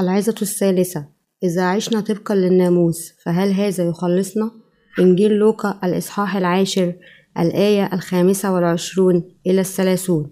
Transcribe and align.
العظة 0.00 0.34
الثالثة. 0.42 1.06
إذا 1.42 1.62
عشنا 1.62 2.00
طبقا 2.00 2.34
للناموس 2.34 3.12
فهل 3.24 3.52
هذا 3.52 3.84
يخلصنا؟ 3.84 4.50
إنجيل 4.98 5.32
لوقا 5.32 5.80
الإصحاح 5.84 6.36
العاشر 6.36 6.94
الآية 7.38 7.90
الخامسة 7.92 8.54
والعشرون 8.54 9.24
إلى 9.46 9.60
الثلاثون. 9.60 10.30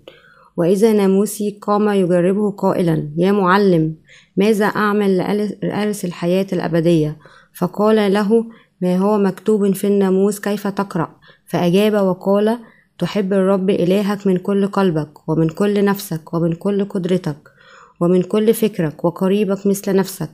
وإذا 0.57 0.93
ناموسي 0.93 1.59
قام 1.63 1.89
يجربه 1.89 2.51
قائلا 2.51 3.11
يا 3.17 3.33
معلم 3.33 3.95
ماذا 4.37 4.67
أعمل 4.67 5.17
لأرث 5.63 6.05
الحياة 6.05 6.47
الأبدية؟ 6.53 7.17
فقال 7.59 8.13
له 8.13 8.45
ما 8.83 8.97
هو 8.97 9.19
مكتوب 9.19 9.75
في 9.75 9.87
الناموس 9.87 10.41
كيف 10.41 10.67
تقرأ؟ 10.67 11.17
فأجاب 11.47 11.93
وقال 12.07 12.59
تحب 12.99 13.33
الرب 13.33 13.71
إلهك 13.71 14.27
من 14.27 14.37
كل 14.37 14.67
قلبك 14.67 15.29
ومن 15.29 15.49
كل 15.49 15.85
نفسك 15.85 16.35
ومن 16.35 16.53
كل 16.53 16.85
قدرتك. 16.85 17.58
ومن 18.01 18.23
كل 18.23 18.55
فكرك 18.55 19.05
وقريبك 19.05 19.67
مثل 19.67 19.97
نفسك. 19.97 20.31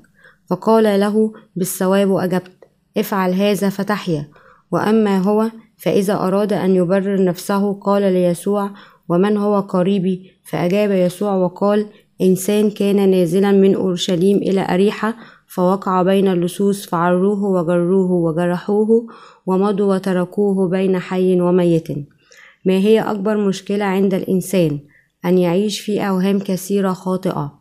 فقال 0.50 1.00
له 1.00 1.32
بالصواب 1.56 2.16
أجبت. 2.16 2.52
افعل 2.96 3.32
هذا 3.32 3.68
فتحيا. 3.68 4.28
وأما 4.72 5.18
هو 5.18 5.50
فإذا 5.76 6.14
أراد 6.14 6.52
أن 6.52 6.76
يبرر 6.76 7.24
نفسه 7.24 7.72
قال 7.72 8.02
ليسوع 8.02 8.70
ومن 9.08 9.36
هو 9.36 9.60
قريبي؟ 9.60 10.30
فأجاب 10.44 10.90
يسوع 10.90 11.34
وقال 11.34 11.86
إنسان 12.22 12.70
كان 12.70 13.10
نازلا 13.10 13.52
من 13.52 13.74
أورشليم 13.74 14.36
إلى 14.36 14.66
أريحة 14.70 15.14
فوقع 15.46 16.02
بين 16.02 16.28
اللصوص 16.28 16.86
فعروه 16.86 17.44
وجروه 17.44 18.10
وجرحوه 18.10 19.06
ومضوا 19.46 19.94
وتركوه 19.94 20.68
بين 20.68 20.98
حي 20.98 21.40
وميت. 21.40 21.88
ما 22.64 22.74
هي 22.74 23.00
أكبر 23.00 23.36
مشكلة 23.36 23.84
عند 23.84 24.14
الإنسان؟ 24.14 24.78
أن 25.24 25.38
يعيش 25.38 25.80
في 25.80 26.08
أوهام 26.08 26.38
كثيرة 26.38 26.92
خاطئة. 26.92 27.52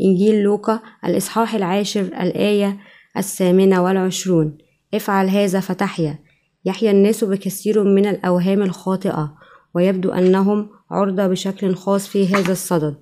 إنجيل 0.00 0.42
لوقا 0.42 0.80
الإصحاح 1.04 1.54
العاشر 1.54 2.00
الآية 2.00 2.78
الثامنة 3.16 3.82
والعشرون. 3.82 4.58
افعل 4.94 5.28
هذا 5.28 5.60
فتحيا. 5.60 6.18
يحيا 6.64 6.90
الناس 6.90 7.24
بكثير 7.24 7.84
من 7.84 8.06
الأوهام 8.06 8.62
الخاطئة 8.62 9.34
ويبدو 9.74 10.10
أنهم 10.12 10.68
عرضة 10.90 11.26
بشكل 11.26 11.74
خاص 11.74 12.08
في 12.08 12.34
هذا 12.34 12.52
الصدد. 12.52 12.96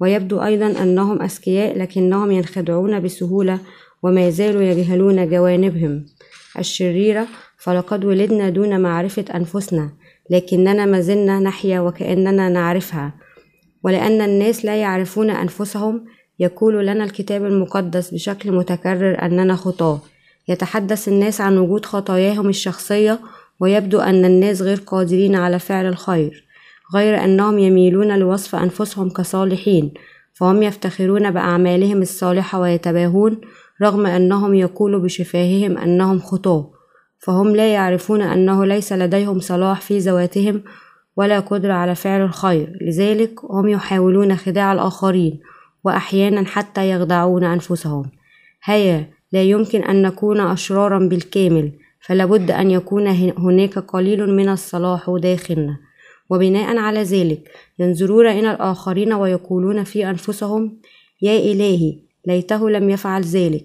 ويبدو 0.00 0.42
أيضا 0.42 0.82
أنهم 0.82 1.22
أذكياء 1.22 1.78
لكنهم 1.78 2.30
ينخدعون 2.30 3.00
بسهولة 3.00 3.58
وما 4.02 4.30
زالوا 4.30 4.62
يجهلون 4.62 5.28
جوانبهم. 5.28 6.06
الشريرة 6.58 7.26
فلقد 7.58 8.04
ولدنا 8.04 8.48
دون 8.48 8.80
معرفة 8.80 9.24
أنفسنا 9.34 9.92
لكننا 10.30 10.86
ما 10.86 11.00
زلنا 11.00 11.40
نحيا 11.40 11.80
وكأننا 11.80 12.48
نعرفها. 12.48 13.14
ولأن 13.82 14.20
الناس 14.20 14.64
لا 14.64 14.76
يعرفون 14.76 15.30
أنفسهم 15.30 16.04
يقول 16.38 16.86
لنا 16.86 17.04
الكتاب 17.04 17.44
المقدس 17.44 18.14
بشكل 18.14 18.52
متكرر 18.52 19.22
أننا 19.22 19.56
خطاة. 19.56 20.00
يتحدث 20.48 21.08
الناس 21.08 21.40
عن 21.40 21.58
وجود 21.58 21.86
خطاياهم 21.86 22.48
الشخصية 22.48 23.20
ويبدو 23.60 24.00
أن 24.00 24.24
الناس 24.24 24.62
غير 24.62 24.76
قادرين 24.86 25.34
على 25.34 25.58
فعل 25.58 25.86
الخير 25.86 26.44
غير 26.94 27.24
أنهم 27.24 27.58
يميلون 27.58 28.18
لوصف 28.18 28.54
أنفسهم 28.54 29.10
كصالحين 29.10 29.94
فهم 30.32 30.62
يفتخرون 30.62 31.30
بأعمالهم 31.30 32.02
الصالحة 32.02 32.60
ويتباهون 32.60 33.40
رغم 33.82 34.06
أنهم 34.06 34.54
يقولوا 34.54 35.00
بشفاههم 35.00 35.78
أنهم 35.78 36.18
خطاة. 36.18 36.70
فهم 37.18 37.56
لا 37.56 37.72
يعرفون 37.72 38.22
أنه 38.22 38.64
ليس 38.64 38.92
لديهم 38.92 39.40
صلاح 39.40 39.80
في 39.80 39.98
ذواتهم 39.98 40.62
ولا 41.16 41.40
قدرة 41.40 41.72
على 41.72 41.94
فعل 41.94 42.20
الخير. 42.20 42.78
لذلك 42.80 43.44
هم 43.44 43.68
يحاولون 43.68 44.36
خداع 44.36 44.72
الآخرين 44.72 45.40
وأحيانا 45.84 46.44
حتى 46.46 46.90
يخدعون 46.90 47.44
أنفسهم. 47.44 48.10
هيا 48.64 49.10
لا 49.32 49.42
يمكن 49.42 49.82
أن 49.82 50.02
نكون 50.02 50.40
أشرارا 50.40 50.98
بالكامل 50.98 51.72
فلابد 52.00 52.50
أن 52.50 52.70
يكون 52.70 53.06
هناك 53.38 53.78
قليل 53.78 54.34
من 54.34 54.48
الصلاح 54.48 55.16
داخلنا. 55.22 55.76
وبناء 56.30 56.76
على 56.76 57.02
ذلك 57.02 57.50
ينظرون 57.78 58.26
إلى 58.26 58.50
الآخرين 58.50 59.12
ويقولون 59.12 59.84
في 59.84 60.10
أنفسهم 60.10 60.80
يا 61.22 61.38
إلهي 61.38 61.98
ليته 62.26 62.70
لم 62.70 62.90
يفعل 62.90 63.22
ذلك. 63.22 63.64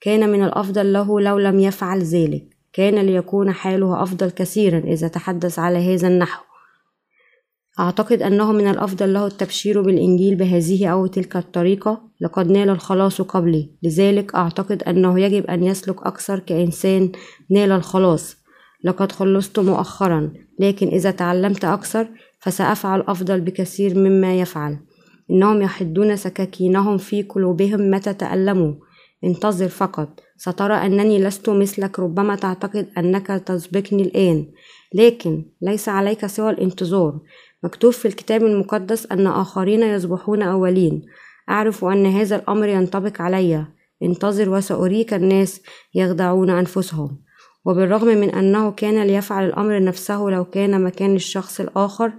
كان 0.00 0.32
من 0.32 0.44
الأفضل 0.44 0.92
له 0.92 1.20
لو 1.20 1.38
لم 1.38 1.60
يفعل 1.60 2.02
ذلك. 2.02 2.44
كان 2.72 2.94
ليكون 2.94 3.52
حاله 3.52 4.02
أفضل 4.02 4.30
كثيرا 4.30 4.78
إذا 4.78 5.08
تحدث 5.08 5.58
على 5.58 5.94
هذا 5.94 6.08
النحو. 6.08 6.51
أعتقد 7.80 8.22
أنه 8.22 8.52
من 8.52 8.68
الأفضل 8.68 9.12
له 9.12 9.26
التبشير 9.26 9.82
بالإنجيل 9.82 10.34
بهذه 10.34 10.86
أو 10.86 11.06
تلك 11.06 11.36
الطريقة. 11.36 12.00
لقد 12.20 12.50
نال 12.50 12.70
الخلاص 12.70 13.20
قبلي. 13.20 13.70
لذلك 13.82 14.34
أعتقد 14.34 14.82
أنه 14.82 15.20
يجب 15.20 15.46
أن 15.46 15.64
يسلك 15.64 16.06
أكثر 16.06 16.38
كإنسان 16.38 17.12
نال 17.50 17.72
الخلاص. 17.72 18.36
لقد 18.84 19.12
خلصت 19.12 19.58
مؤخرا. 19.58 20.32
لكن 20.58 20.88
إذا 20.88 21.10
تعلمت 21.10 21.64
أكثر 21.64 22.08
فسأفعل 22.40 23.00
أفضل 23.00 23.40
بكثير 23.40 23.98
مما 23.98 24.40
يفعل. 24.40 24.78
إنهم 25.30 25.62
يحدون 25.62 26.16
سكاكينهم 26.16 26.98
في 26.98 27.22
قلوبهم 27.22 27.90
متى 27.90 28.14
تألموا. 28.14 28.74
انتظر 29.24 29.68
فقط. 29.68 30.20
سترى 30.36 30.74
أنني 30.74 31.24
لست 31.24 31.50
مثلك. 31.50 31.98
ربما 31.98 32.36
تعتقد 32.36 32.88
أنك 32.98 33.26
تسبقني 33.26 34.02
الآن. 34.02 34.46
لكن 34.94 35.44
ليس 35.62 35.88
عليك 35.88 36.26
سوى 36.26 36.50
الانتظار. 36.50 37.20
مكتوب 37.64 37.92
في 37.92 38.08
الكتاب 38.08 38.42
المقدس 38.42 39.06
أن 39.12 39.26
آخرين 39.26 39.82
يصبحون 39.82 40.42
أولين. 40.42 41.02
أعرف 41.50 41.84
أن 41.84 42.06
هذا 42.06 42.36
الأمر 42.36 42.68
ينطبق 42.68 43.20
علي. 43.22 43.66
انتظر 44.02 44.50
وسأريك 44.50 45.14
الناس 45.14 45.62
يخدعون 45.94 46.50
أنفسهم. 46.50 47.18
وبالرغم 47.64 48.08
من 48.08 48.30
أنه 48.30 48.70
كان 48.70 49.02
ليفعل 49.02 49.44
الأمر 49.44 49.82
نفسه 49.84 50.20
لو 50.22 50.44
كان 50.44 50.84
مكان 50.84 51.14
الشخص 51.14 51.60
الآخر 51.60 52.12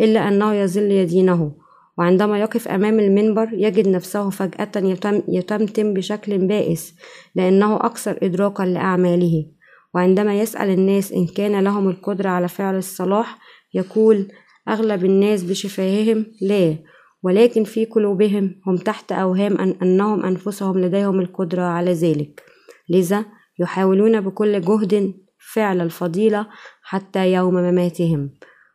إلا 0.00 0.28
أنه 0.28 0.54
يظل 0.54 0.90
يدينه. 0.90 1.52
وعندما 1.98 2.38
يقف 2.40 2.68
أمام 2.68 3.00
المنبر 3.00 3.48
يجد 3.52 3.88
نفسه 3.88 4.30
فجأة 4.30 4.70
يتم 4.76 5.22
يتمتم 5.28 5.94
بشكل 5.94 6.38
بائس 6.38 6.94
لأنه 7.34 7.76
أكثر 7.76 8.18
إدراكا 8.22 8.62
لأعماله. 8.62 9.46
وعندما 9.94 10.40
يسأل 10.40 10.70
الناس 10.70 11.12
إن 11.12 11.26
كان 11.26 11.60
لهم 11.60 11.88
القدرة 11.88 12.28
على 12.28 12.48
فعل 12.48 12.78
الصلاح 12.78 13.38
يقول 13.74 14.28
أغلب 14.68 15.04
الناس 15.04 15.42
بشفاههم 15.42 16.26
لا 16.40 16.76
ولكن 17.22 17.64
في 17.64 17.84
قلوبهم 17.84 18.60
هم 18.66 18.76
تحت 18.76 19.12
أوهام 19.12 19.56
أن 19.56 19.74
أنهم 19.82 20.24
أنفسهم 20.24 20.78
لديهم 20.78 21.20
القدرة 21.20 21.62
على 21.62 21.92
ذلك. 21.92 22.42
لذا 22.88 23.24
يحاولون 23.58 24.20
بكل 24.20 24.60
جهد 24.60 25.14
فعل 25.52 25.80
الفضيلة 25.80 26.46
حتى 26.82 27.32
يوم 27.32 27.54
مماتهم. 27.54 28.30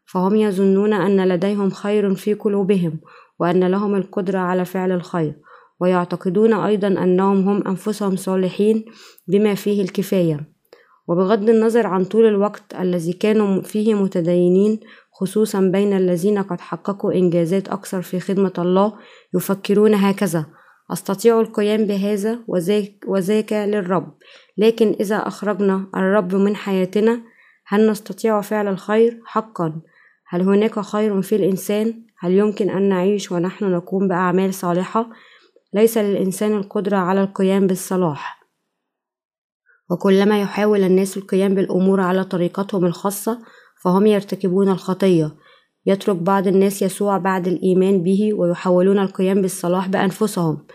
فهم 0.05 0.35
يظنون 0.35 0.93
أن 0.93 1.27
لديهم 1.27 1.69
خير 1.69 2.15
في 2.15 2.33
قلوبهم 2.33 2.99
وأن 3.39 3.63
لهم 3.63 3.95
القدرة 3.95 4.39
على 4.39 4.65
فعل 4.65 4.91
الخير 4.91 5.35
ويعتقدون 5.79 6.53
أيضا 6.53 6.87
أنهم 6.87 7.49
هم 7.49 7.67
أنفسهم 7.67 8.15
صالحين 8.15 8.85
بما 9.27 9.55
فيه 9.55 9.81
الكفاية. 9.81 10.55
وبغض 11.07 11.49
النظر 11.49 11.87
عن 11.87 12.05
طول 12.05 12.25
الوقت 12.25 12.75
الذي 12.79 13.13
كانوا 13.13 13.61
فيه 13.61 13.93
متدينين 13.93 14.79
خصوصا 15.17 15.59
بين 15.59 15.97
الذين 15.97 16.37
قد 16.43 16.61
حققوا 16.61 17.13
إنجازات 17.13 17.67
أكثر 17.69 18.01
في 18.01 18.19
خدمة 18.19 18.53
الله 18.57 18.93
يفكرون 19.33 19.93
هكذا 19.93 20.45
أستطيع 20.91 21.41
القيام 21.41 21.85
بهذا 21.85 22.39
وذاك, 22.47 22.91
وذاك 23.07 23.53
للرب 23.53 24.13
لكن 24.57 24.95
إذا 24.99 25.15
أخرجنا 25.15 25.87
الرب 25.95 26.35
من 26.35 26.55
حياتنا 26.55 27.21
هل 27.67 27.89
نستطيع 27.89 28.41
فعل 28.41 28.67
الخير؟ 28.67 29.21
حقا. 29.25 29.81
هل 30.27 30.41
هناك 30.41 30.79
خير 30.79 31.21
في 31.21 31.35
الإنسان؟ 31.35 32.05
هل 32.19 32.31
يمكن 32.31 32.69
أن 32.69 32.89
نعيش 32.89 33.31
ونحن 33.31 33.65
نقوم 33.71 34.07
بأعمال 34.07 34.53
صالحة؟ 34.53 35.09
ليس 35.73 35.97
للإنسان 35.97 36.53
القدرة 36.53 36.97
على 36.97 37.21
القيام 37.21 37.67
بالصلاح. 37.67 38.45
وكلما 39.89 40.41
يحاول 40.41 40.83
الناس 40.83 41.17
القيام 41.17 41.55
بالأمور 41.55 42.01
على 42.01 42.23
طريقتهم 42.23 42.85
الخاصة 42.85 43.39
فهم 43.85 44.05
يرتكبون 44.07 44.69
الخطية. 44.69 45.31
يترك 45.85 46.15
بعض 46.15 46.47
الناس 46.47 46.81
يسوع 46.81 47.17
بعد 47.17 47.47
الإيمان 47.47 48.03
به 48.03 48.33
ويحاولون 48.33 48.99
القيام 48.99 49.41
بالصلاح 49.41 49.87
بأنفسهم. 49.87 50.65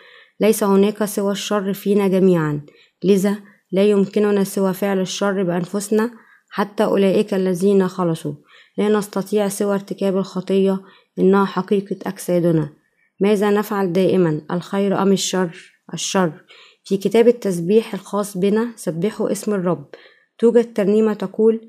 ليس 0.41 0.65
هناك 0.65 1.05
سوى 1.05 1.33
الشر 1.33 1.73
فينا 1.73 2.09
جميعا. 2.09 2.61
لذا 3.05 3.37
لا 3.73 3.85
يمكننا 3.85 4.45
سوى 4.45 4.73
فعل 4.73 5.01
الشر 5.01 5.43
بأنفسنا 5.43 6.11
حتى 6.51 6.85
أولئك 6.85 7.35
الذين 7.35 7.89
خلصوا. 7.89 8.35
لا 8.79 8.89
نستطيع 8.89 9.49
سوى 9.49 9.75
ارتكاب 9.75 10.17
الخطية 10.17 10.81
إنها 11.19 11.45
حقيقة 11.45 11.97
أجسادنا. 12.07 12.69
ماذا 13.21 13.51
نفعل 13.51 13.93
دائما؟ 13.93 14.41
الخير 14.51 15.03
أم 15.03 15.13
الشر؟ 15.13 15.73
الشر. 15.95 16.33
في 16.85 16.97
كتاب 16.97 17.29
التسبيح 17.29 17.95
الخاص 17.95 18.37
بنا 18.37 18.73
سبحوا 18.77 19.33
اسم 19.33 19.55
الرب. 19.55 19.87
توجد 20.39 20.73
ترنيمة 20.73 21.15
تقول 21.15 21.61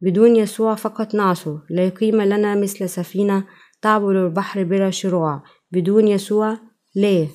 بدون 0.00 0.36
يسوع 0.36 0.74
فقط 0.74 1.14
نعثر 1.14 1.60
لا 1.70 1.88
قيمة 1.88 2.24
لنا 2.24 2.54
مثل 2.54 2.88
سفينة 2.88 3.44
تعبر 3.82 4.26
البحر 4.26 4.62
بلا 4.64 4.90
شروع. 4.90 5.42
بدون 5.72 6.08
يسوع 6.08 6.58
لا 6.94 7.28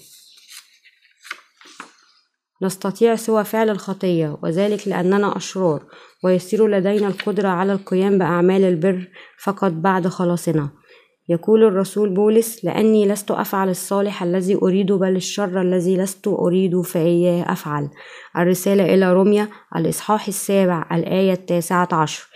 نستطيع 2.61 3.15
سوى 3.15 3.43
فعل 3.43 3.69
الخطية 3.69 4.37
وذلك 4.43 4.87
لأننا 4.87 5.37
أشرار 5.37 5.85
ويصير 6.23 6.67
لدينا 6.67 7.07
القدرة 7.07 7.47
على 7.47 7.73
القيام 7.73 8.17
بأعمال 8.17 8.63
البر 8.63 9.07
فقط 9.43 9.71
بعد 9.71 10.07
خلاصنا. 10.07 10.69
يقول 11.29 11.63
الرسول 11.63 12.09
بولس 12.09 12.65
لأني 12.65 13.07
لست 13.07 13.31
أفعل 13.31 13.69
الصالح 13.69 14.23
الذي 14.23 14.55
أريد 14.55 14.91
بل 14.91 15.15
الشر 15.15 15.61
الذي 15.61 15.97
لست 15.97 16.27
أريد 16.27 16.81
فإياه 16.81 17.51
أفعل. 17.51 17.89
الرسالة 18.37 18.93
إلى 18.93 19.13
روميا 19.13 19.47
الإصحاح 19.75 20.27
السابع 20.27 20.85
الآية 20.91 21.33
التاسعة 21.33 21.87
عشر. 21.91 22.27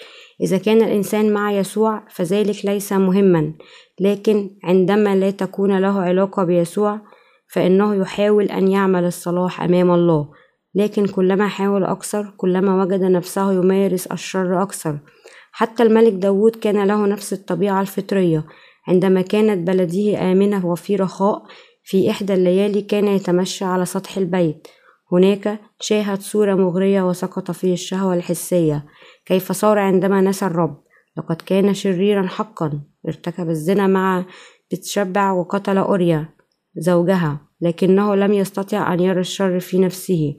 إذا 0.41 0.57
كان 0.57 0.81
الإنسان 0.81 1.33
مع 1.33 1.51
يسوع 1.51 2.03
فذلك 2.09 2.65
ليس 2.65 2.93
مهما 2.93 3.53
لكن 3.99 4.49
عندما 4.63 5.15
لا 5.15 5.31
تكون 5.31 5.77
له 5.77 6.01
علاقة 6.01 6.43
بيسوع 6.43 7.01
فإنه 7.47 7.95
يحاول 7.95 8.45
أن 8.45 8.67
يعمل 8.67 9.05
الصلاح 9.05 9.61
أمام 9.61 9.91
الله. 9.91 10.29
لكن 10.75 11.05
كلما 11.05 11.47
حاول 11.47 11.83
أكثر 11.83 12.33
كلما 12.37 12.83
وجد 12.83 13.01
نفسه 13.01 13.53
يمارس 13.53 14.07
الشر 14.07 14.61
أكثر. 14.61 14.99
حتى 15.51 15.83
الملك 15.83 16.13
داود 16.13 16.55
كان 16.55 16.87
له 16.87 17.05
نفس 17.05 17.33
الطبيعة 17.33 17.81
الفطرية 17.81 18.43
عندما 18.87 19.21
كانت 19.21 19.67
بلده 19.67 20.31
آمنة 20.31 20.65
وفي 20.65 20.95
رخاء 20.95 21.43
في 21.83 22.09
إحدى 22.09 22.33
الليالي 22.33 22.81
كان 22.81 23.07
يتمشى 23.07 23.65
على 23.65 23.85
سطح 23.85 24.17
البيت. 24.17 24.67
هناك 25.11 25.59
شاهد 25.79 26.21
صورة 26.21 26.55
مغرية 26.55 27.09
وسقط 27.09 27.51
فيه 27.51 27.73
الشهوة 27.73 28.13
الحسية. 28.13 28.85
كيف 29.25 29.51
صار 29.51 29.79
عندما 29.79 30.21
نسى 30.21 30.45
الرب؟ 30.45 30.83
لقد 31.17 31.41
كان 31.41 31.73
شريرا 31.73 32.27
حقا. 32.27 32.81
ارتكب 33.07 33.49
الزنا 33.49 33.87
مع 33.87 34.25
بتشبع 34.71 35.31
وقتل 35.31 35.77
أوريا 35.77 36.29
زوجها 36.77 37.41
لكنه 37.61 38.15
لم 38.15 38.33
يستطع 38.33 38.93
أن 38.93 38.99
يرى 38.99 39.19
الشر 39.19 39.59
في 39.59 39.79
نفسه. 39.79 40.35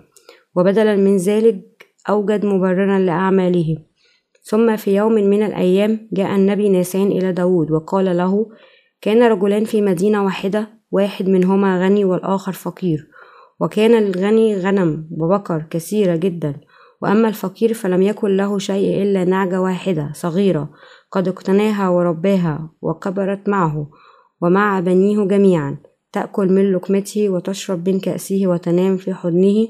وبدلا 0.56 0.96
من 0.96 1.16
ذلك 1.16 1.86
أوجد 2.08 2.44
مبررا 2.46 2.98
لأعماله. 2.98 3.76
ثم 4.48 4.76
في 4.76 4.96
يوم 4.96 5.12
من 5.12 5.42
الأيام 5.42 6.08
جاء 6.12 6.36
النبي 6.36 6.68
ناسان 6.68 7.06
إلى 7.06 7.32
داود 7.32 7.70
وقال 7.70 8.16
له 8.16 8.46
كان 9.00 9.22
رجلان 9.22 9.64
في 9.64 9.82
مدينة 9.82 10.24
واحدة 10.24 10.68
واحد 10.90 11.28
منهما 11.28 11.84
غني 11.84 12.04
والآخر 12.04 12.52
فقير 12.52 13.08
وكان 13.60 13.94
الغني 13.94 14.56
غنم 14.56 15.08
وبقر 15.10 15.64
كثيرة 15.70 16.16
جدا 16.16 16.60
وأما 17.02 17.28
الفقير 17.28 17.74
فلم 17.74 18.02
يكن 18.02 18.36
له 18.36 18.58
شيء 18.58 19.02
إلا 19.02 19.24
نعجة 19.24 19.60
واحدة 19.60 20.10
صغيرة 20.14 20.70
قد 21.10 21.28
اقتناها 21.28 21.88
ورباها 21.88 22.70
وكبرت 22.82 23.48
معه 23.48 23.90
ومع 24.42 24.80
بنيه 24.80 25.24
جميعا 25.24 25.76
تأكل 26.12 26.52
من 26.52 26.72
لقمته 26.72 27.30
وتشرب 27.30 27.88
من 27.88 28.00
كأسه 28.00 28.42
وتنام 28.44 28.96
في 28.96 29.14
حضنه 29.14 29.68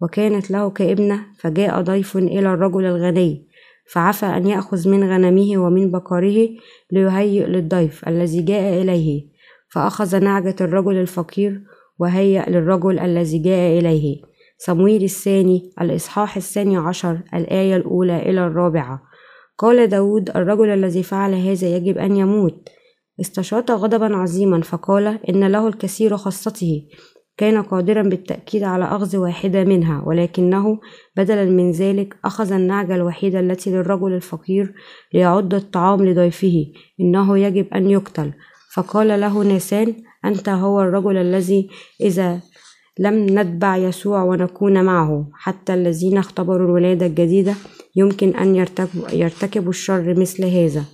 وكانت 0.00 0.50
له 0.50 0.70
كابنة 0.70 1.26
فجاء 1.38 1.80
ضيف 1.80 2.16
إلى 2.16 2.54
الرجل 2.54 2.84
الغني 2.84 3.45
فعفى 3.92 4.26
أن 4.26 4.46
يأخذ 4.46 4.88
من 4.88 5.10
غنمه 5.10 5.58
ومن 5.58 5.90
بقره 5.90 6.48
ليهيئ 6.92 7.46
للضيف 7.46 8.08
الذي 8.08 8.42
جاء 8.42 8.82
إليه 8.82 9.36
فأخذ 9.68 10.20
نعجة 10.24 10.56
الرجل 10.60 10.96
الفقير 10.96 11.62
وهيأ 11.98 12.50
للرجل 12.50 12.98
الذي 12.98 13.38
جاء 13.38 13.78
إليه. 13.78 14.22
صمويل 14.58 15.04
الثاني 15.04 15.72
الإصحاح 15.80 16.36
الثاني 16.36 16.76
عشر 16.76 17.20
الآية 17.34 17.76
الأولى 17.76 18.16
إلى 18.16 18.46
الرابعة. 18.46 19.02
قال 19.58 19.88
داود 19.88 20.30
الرجل 20.30 20.68
الذي 20.68 21.02
فعل 21.02 21.34
هذا 21.34 21.76
يجب 21.76 21.98
أن 21.98 22.16
يموت. 22.16 22.68
استشاط 23.20 23.70
غضبا 23.70 24.16
عظيما 24.16 24.60
فقال 24.60 25.06
إن 25.28 25.44
له 25.44 25.68
الكثير 25.68 26.16
خاصته. 26.16 26.86
كان 27.36 27.62
قادرا 27.62 28.02
بالتأكيد 28.02 28.62
على 28.62 28.84
أخذ 28.84 29.16
واحدة 29.16 29.64
منها 29.64 30.02
ولكنه 30.06 30.80
بدلا 31.16 31.44
من 31.44 31.70
ذلك 31.70 32.16
أخذ 32.24 32.52
النعجة 32.52 32.94
الوحيدة 32.94 33.40
التي 33.40 33.70
للرجل 33.70 34.12
الفقير 34.12 34.74
ليعد 35.14 35.54
الطعام 35.54 36.04
لضيفه 36.06 36.66
إنه 37.00 37.38
يجب 37.38 37.66
أن 37.74 37.90
يقتل. 37.90 38.32
فقال 38.74 39.20
له 39.20 39.42
ناسان 39.42 39.94
أنت 40.24 40.48
هو 40.48 40.80
الرجل 40.80 41.16
الذي 41.16 41.70
إذا 42.00 42.40
لم 42.98 43.26
نتبع 43.38 43.76
يسوع 43.76 44.22
ونكون 44.22 44.84
معه. 44.84 45.26
حتى 45.34 45.74
الذين 45.74 46.18
اختبروا 46.18 46.66
الولادة 46.66 47.06
الجديدة 47.06 47.54
يمكن 47.96 48.36
أن 48.36 48.56
يرتكبوا, 48.56 49.10
يرتكبوا 49.10 49.70
الشر 49.70 50.20
مثل 50.20 50.44
هذا. 50.44 50.84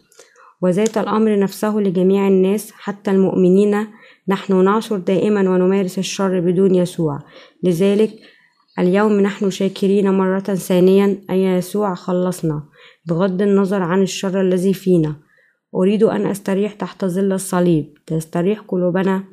وذات 0.62 0.98
الأمر 0.98 1.38
نفسه 1.38 1.76
لجميع 1.76 2.28
الناس 2.28 2.72
حتى 2.72 3.10
المؤمنين 3.10 3.86
نحن 4.28 4.64
نعصر 4.64 4.96
دائما 4.96 5.40
ونمارس 5.40 5.98
الشر 5.98 6.40
بدون 6.40 6.74
يسوع. 6.74 7.18
لذلك 7.62 8.10
اليوم 8.78 9.20
نحن 9.20 9.50
شاكرين 9.50 10.10
مرة 10.10 10.38
ثانيا 10.40 11.18
أن 11.30 11.36
يسوع 11.36 11.94
خلصنا. 11.94 12.62
بغض 13.06 13.42
النظر 13.42 13.82
عن 13.82 14.02
الشر 14.02 14.40
الذي 14.40 14.74
فينا. 14.74 15.16
أريد 15.74 16.02
أن 16.02 16.26
أستريح 16.26 16.72
تحت 16.72 17.04
ظل 17.04 17.32
الصليب. 17.32 17.98
تستريح 18.06 18.60
قلوبنا 18.60 19.24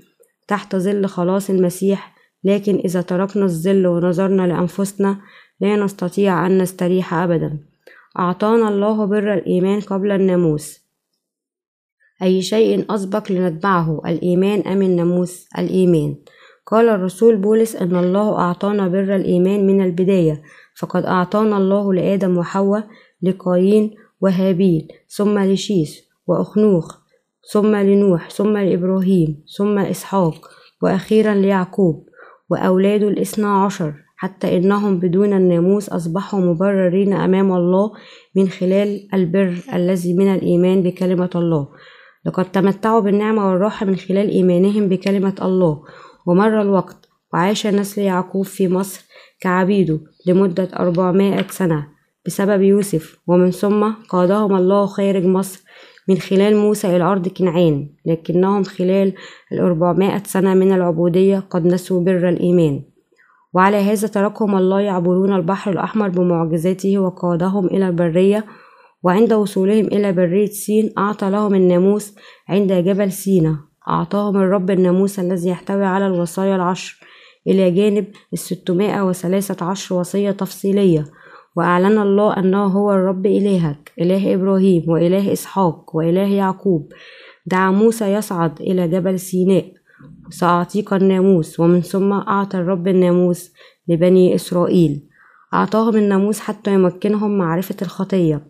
تحت 0.47 0.75
ظل 0.75 1.05
خلاص 1.05 1.49
المسيح. 1.49 2.15
لكن 2.43 2.75
إذا 2.85 3.01
تركنا 3.01 3.45
الظل 3.45 3.87
ونظرنا 3.87 4.47
لأنفسنا 4.47 5.17
لا 5.61 5.75
نستطيع 5.75 6.47
أن 6.47 6.57
نستريح 6.57 7.13
أبدا. 7.13 7.59
أعطانا 8.19 8.69
الله 8.69 9.05
بر 9.05 9.33
الإيمان 9.33 9.79
قبل 9.79 10.11
الناموس. 10.11 10.78
أي 12.23 12.41
شيء 12.41 12.85
أسبق 12.95 13.31
لنتبعه 13.31 14.01
الإيمان 14.05 14.59
أم 14.61 14.81
الناموس؟ 14.81 15.47
الإيمان. 15.57 16.15
قال 16.67 16.89
الرسول 16.89 17.37
بولس 17.37 17.75
أن 17.75 17.95
الله 17.95 18.39
أعطانا 18.39 18.87
بر 18.87 19.15
الإيمان 19.15 19.67
من 19.67 19.81
البداية 19.83 20.41
فقد 20.79 21.05
أعطانا 21.05 21.57
الله 21.57 21.93
لآدم 21.93 22.37
وحواء 22.37 22.87
لقايين 23.21 23.95
وهابيل 24.21 24.87
ثم 25.07 25.39
لشيس 25.39 26.09
وأخنوخ 26.27 26.97
ثم 27.51 27.75
لنوح 27.75 28.29
ثم 28.29 28.57
لإبراهيم 28.57 29.43
ثم 29.57 29.79
إسحاق 29.79 30.49
وأخيرا 30.81 31.33
ليعقوب 31.35 32.09
وأولاده 32.49 33.07
الاثنى 33.07 33.45
عشر 33.45 33.93
حتى 34.17 34.57
إنهم 34.57 34.99
بدون 34.99 35.33
الناموس 35.33 35.89
أصبحوا 35.89 36.39
مبررين 36.39 37.13
أمام 37.13 37.53
الله 37.53 37.91
من 38.35 38.49
خلال 38.49 39.07
البر 39.13 39.57
الذي 39.73 40.13
من 40.13 40.27
الإيمان 40.35 40.83
بكلمة 40.83 41.29
الله. 41.35 41.67
لقد 42.25 42.51
تمتعوا 42.51 42.99
بالنعمة 42.99 43.49
والراحة 43.49 43.85
من 43.85 43.95
خلال 43.95 44.29
إيمانهم 44.29 44.89
بكلمة 44.89 45.35
الله. 45.41 45.81
ومر 46.25 46.61
الوقت 46.61 47.09
وعاش 47.33 47.67
نسل 47.67 48.01
يعقوب 48.01 48.45
في 48.45 48.67
مصر 48.67 49.05
كعبيده 49.41 49.99
لمدة 50.27 50.69
أربعمائة 50.79 51.45
سنة 51.49 51.87
بسبب 52.25 52.61
يوسف. 52.61 53.17
ومن 53.27 53.51
ثم 53.51 53.91
قادهم 54.09 54.55
الله 54.55 54.85
خارج 54.85 55.25
مصر 55.25 55.63
من 56.09 56.17
خلال 56.17 56.55
موسى 56.55 56.95
إلى 56.95 57.03
أرض 57.03 57.27
كنعان 57.27 57.89
لكنهم 58.05 58.63
خلال 58.63 59.13
الأربعمائة 59.51 60.23
سنة 60.25 60.53
من 60.53 60.71
العبودية 60.71 61.39
قد 61.39 61.65
نسوا 61.65 62.03
بر 62.03 62.29
الإيمان. 62.29 62.83
وعلى 63.53 63.77
هذا 63.77 64.07
تركهم 64.07 64.55
الله 64.55 64.79
يعبرون 64.79 65.33
البحر 65.33 65.71
الأحمر 65.71 66.09
بمعجزاته 66.09 66.99
وقادهم 66.99 67.65
إلى 67.65 67.87
البرية 67.87 68.45
وعند 69.03 69.33
وصولهم 69.33 69.85
إلى 69.85 70.11
برية 70.11 70.45
سين 70.45 70.93
أعطى 70.97 71.29
لهم 71.29 71.55
الناموس 71.55 72.15
عند 72.49 72.73
جبل 72.73 73.11
سينا. 73.11 73.59
أعطاهم 73.89 74.37
الرب 74.37 74.69
الناموس 74.71 75.19
الذي 75.19 75.49
يحتوي 75.49 75.85
على 75.85 76.07
الوصايا 76.07 76.55
العشر 76.55 76.99
إلى 77.47 77.71
جانب 77.71 78.07
الستمائة 78.33 79.01
وثلاثة 79.07 79.65
عشر 79.65 79.95
وصية 79.95 80.31
تفصيلية 80.31 81.05
وأعلن 81.55 81.97
الله 81.97 82.37
أنه 82.37 82.65
هو 82.65 82.91
الرب 82.91 83.25
إلهك 83.25 83.91
إله 84.01 84.33
إبراهيم 84.33 84.89
وإله 84.89 85.33
إسحاق 85.33 85.95
وإله 85.95 86.27
يعقوب. 86.27 86.93
دعا 87.45 87.71
موسى 87.71 88.13
يصعد 88.13 88.61
إلى 88.61 88.87
جبل 88.87 89.19
سيناء. 89.19 89.73
سأعطيك 90.29 90.93
الناموس 90.93 91.59
ومن 91.59 91.81
ثم 91.81 92.13
أعطى 92.13 92.57
الرب 92.57 92.87
الناموس 92.87 93.51
لبني 93.87 94.35
إسرائيل. 94.35 95.07
أعطاهم 95.53 95.95
الناموس 95.95 96.39
حتى 96.39 96.73
يمكنهم 96.73 97.37
معرفة 97.37 97.75
الخطية. 97.81 98.47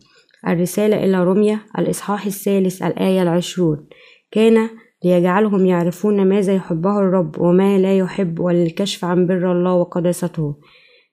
الرسالة 0.48 1.06
إلى 1.06 1.24
روميا 1.24 1.60
الإصحاح 1.80 2.26
الثالث 2.26 2.84
الآية 2.84 3.22
العشرون. 3.22 3.88
كان 4.32 4.70
ليجعلهم 5.06 5.66
يعرفون 5.66 6.30
ماذا 6.30 6.54
يحبه 6.54 7.00
الرب 7.00 7.40
وما 7.40 7.78
لا 7.78 7.98
يحب 7.98 8.40
وللكشف 8.40 9.06
عن 9.06 9.28
بر 9.28 9.52
الله 9.52 9.74
وقداسته. 9.74 10.56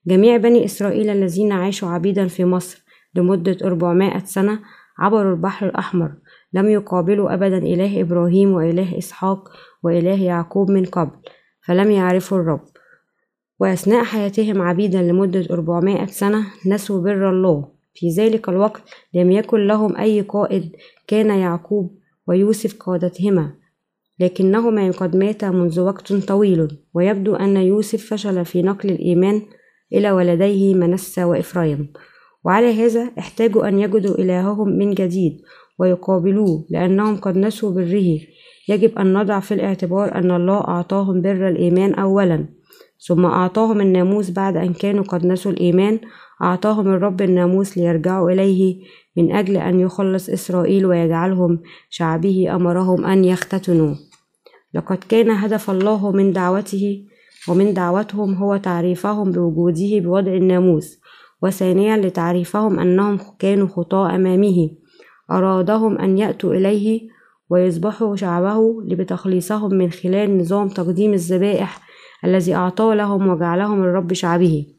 جميع 0.07 0.37
بني 0.37 0.65
إسرائيل 0.65 1.11
الذين 1.11 1.53
عاشوا 1.53 1.89
عبيدا 1.89 2.27
في 2.27 2.45
مصر 2.45 2.85
لمدة 3.15 3.57
أربعمائة 3.65 4.25
سنة 4.25 4.61
عبروا 4.99 5.35
البحر 5.35 5.67
الأحمر. 5.67 6.13
لم 6.53 6.69
يقابلوا 6.69 7.35
أبدا 7.35 7.59
إله 7.59 8.01
إبراهيم 8.01 8.53
وإله 8.53 8.99
إسحاق 8.99 9.49
وإله 9.83 10.23
يعقوب 10.23 10.71
من 10.71 10.85
قبل 10.85 11.17
فلم 11.67 11.91
يعرفوا 11.91 12.39
الرب. 12.39 12.65
وأثناء 13.61 14.05
حياتهم 14.05 14.63
عبيدا 14.63 15.03
لمدة 15.03 15.47
أربعمائة 15.51 16.07
سنة 16.07 16.47
نسوا 16.67 17.01
بر 17.01 17.31
الله. 17.31 17.76
في 17.97 18.09
ذلك 18.09 18.49
الوقت 18.49 18.83
لم 19.15 19.31
يكن 19.33 19.67
لهم 19.67 19.97
أي 19.97 20.21
قائد 20.21 20.77
كان 21.07 21.31
يعقوب 21.31 21.99
ويوسف 22.27 22.77
قادتهما 22.81 23.53
لكنهما 24.21 24.91
قد 24.91 25.17
ماتا 25.17 25.51
منذ 25.51 25.81
وقت 25.81 26.13
طويل 26.13 26.69
ويبدو 26.95 27.35
أن 27.35 27.57
يوسف 27.57 28.15
فشل 28.15 28.45
في 28.45 28.63
نقل 28.63 28.91
الإيمان 28.91 29.43
إلى 29.93 30.11
ولديه 30.11 30.75
منسى 30.75 31.25
وإفرايم. 31.25 31.93
وعلى 32.45 32.85
هذا 32.85 33.11
احتاجوا 33.19 33.69
أن 33.69 33.79
يجدوا 33.79 34.15
إلههم 34.15 34.69
من 34.69 34.95
جديد 34.95 35.41
ويقابلوه 35.79 36.67
لأنهم 36.71 37.17
قد 37.17 37.37
نسوا 37.39 37.71
بره 37.71 38.19
يجب 38.69 38.99
أن 38.99 39.13
نضع 39.13 39.41
في 39.41 39.55
الاعتبار 39.55 40.15
أن 40.15 40.31
الله 40.31 40.61
أعطاهم 40.61 41.23
بر 41.23 41.49
الإيمان 41.49 41.95
أولا 41.95 42.47
ثم 43.07 43.25
أعطاهم 43.25 43.81
الناموس 43.81 44.31
بعد 44.31 44.57
أن 44.57 44.73
كانوا 44.73 45.05
قد 45.05 45.27
نسوا 45.27 45.53
الإيمان 45.53 46.01
أعطاهم 46.43 46.89
الرب 46.89 47.23
الناموس 47.23 47.79
ليرجعوا 47.79 48.31
إليه 48.31 48.83
من 49.17 49.33
أجل 49.33 49.57
أن 49.57 49.81
يخلص 49.81 50.29
إسرائيل 50.29 50.87
ويجعلهم 50.87 51.61
شعبه 51.91 52.55
أمرهم 52.55 53.05
أن 53.05 53.25
يختتنوا. 53.25 53.95
لقد 54.75 54.99
كان 55.09 55.31
هدف 55.31 55.71
الله 55.71 56.11
من 56.13 56.33
دعوته 56.33 57.05
ومن 57.49 57.75
دعوتهم 57.75 58.35
هو 58.35 58.57
تعريفهم 58.57 59.31
بوجوده 59.33 59.99
بوضع 59.99 60.33
الناموس 60.33 60.99
وثانيا 61.43 61.97
لتعريفهم 61.97 62.79
أنهم 62.79 63.19
كانوا 63.39 63.69
خطاة 63.69 64.15
أمامه. 64.15 64.71
أرادهم 65.31 65.99
أن 65.99 66.19
يأتوا 66.19 66.55
إليه 66.55 67.09
ويصبحوا 67.51 68.17
شعبه 68.17 68.83
لبتخليصهم 68.83 69.75
من 69.75 69.91
خلال 69.91 70.39
نظام 70.39 70.69
تقديم 70.69 71.13
الذبائح 71.13 71.81
الذي 72.25 72.55
أعطاه 72.55 72.95
لهم 72.95 73.29
وجعلهم 73.29 73.83
الرب 73.83 74.13
شعبه. 74.13 74.76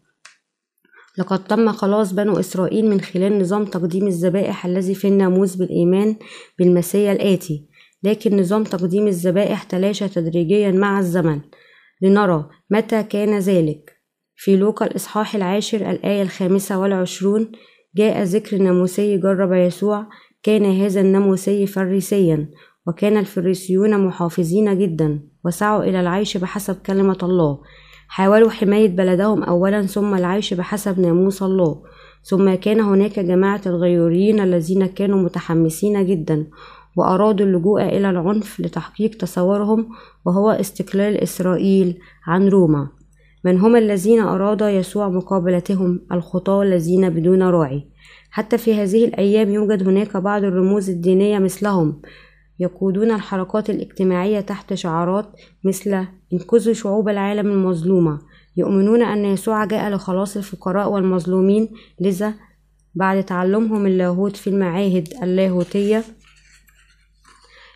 لقد 1.17 1.43
تم 1.43 1.71
خلاص 1.71 2.13
بنو 2.13 2.39
إسرائيل 2.39 2.89
من 2.89 3.01
خلال 3.01 3.39
نظام 3.39 3.65
تقديم 3.65 4.07
الذبائح 4.07 4.65
الذي 4.65 4.95
في 4.95 5.07
الناموس 5.07 5.55
بالإيمان 5.55 6.15
بالمسيا 6.59 7.11
الآتي 7.11 7.67
لكن 8.03 8.39
نظام 8.39 8.63
تقديم 8.63 9.07
الذبائح 9.07 9.63
تلاشى 9.63 10.07
تدريجيا 10.07 10.71
مع 10.71 10.99
الزمن 10.99 11.39
لنرى 12.01 12.49
متى 12.69 13.03
كان 13.03 13.39
ذلك. 13.39 13.97
في 14.35 14.55
لوقا 14.55 14.85
الإصحاح 14.85 15.35
العاشر 15.35 15.91
الآية 15.91 16.21
الخامسة 16.21 16.79
والعشرون 16.79 17.51
جاء 17.95 18.23
ذكر 18.23 18.57
ناموسي 18.57 19.17
جرب 19.17 19.53
يسوع 19.53 20.07
كان 20.43 20.65
هذا 20.65 21.01
الناموسي 21.01 21.67
فريسيا 21.67 22.49
وكان 22.87 23.17
الفريسيون 23.17 24.05
محافظين 24.05 24.79
جدا 24.79 25.19
وسعوا 25.45 25.83
إلى 25.83 25.99
العيش 25.99 26.37
بحسب 26.37 26.75
كلمة 26.75 27.17
الله. 27.23 27.59
حاولوا 28.07 28.49
حماية 28.49 28.87
بلدهم 28.87 29.43
أولا 29.43 29.81
ثم 29.81 30.15
العيش 30.15 30.53
بحسب 30.53 30.99
ناموس 30.99 31.43
الله. 31.43 31.83
ثم 32.23 32.53
كان 32.53 32.79
هناك 32.79 33.19
جماعة 33.19 33.61
الغيوريين 33.65 34.39
الذين 34.39 34.85
كانوا 34.85 35.19
متحمسين 35.19 36.05
جدا 36.05 36.47
وأرادوا 36.97 37.45
اللجوء 37.45 37.81
إلى 37.81 38.09
العنف 38.09 38.59
لتحقيق 38.59 39.17
تصورهم 39.17 39.89
وهو 40.25 40.51
استقلال 40.51 41.17
إسرائيل 41.17 41.97
عن 42.27 42.47
روما. 42.47 42.87
من 43.43 43.59
هم 43.59 43.75
الذين 43.75 44.19
أراد 44.19 44.61
يسوع 44.61 45.09
مقابلتهم؟ 45.09 45.99
الخطاة 46.11 46.63
الذين 46.63 47.09
بدون 47.09 47.43
راعي. 47.43 47.87
حتى 48.31 48.57
في 48.57 48.73
هذه 48.73 49.05
الأيام 49.05 49.49
يوجد 49.49 49.87
هناك 49.87 50.17
بعض 50.17 50.43
الرموز 50.43 50.89
الدينية 50.89 51.39
مثلهم. 51.39 52.01
يقودون 52.59 53.11
الحركات 53.11 53.69
الاجتماعية 53.69 54.39
تحت 54.39 54.73
شعارات 54.73 55.25
مثل 55.63 56.05
انقذوا 56.33 56.73
شعوب 56.73 57.09
العالم 57.09 57.51
المظلومة. 57.51 58.19
يؤمنون 58.57 59.03
أن 59.03 59.25
يسوع 59.25 59.65
جاء 59.65 59.89
لخلاص 59.89 60.37
الفقراء 60.37 60.89
والمظلومين. 60.89 61.69
لذا 61.99 62.33
بعد 62.95 63.23
تعلمهم 63.23 63.85
اللاهوت 63.85 64.37
في 64.37 64.49
المعاهد 64.49 65.13
اللاهوتية 65.23 66.03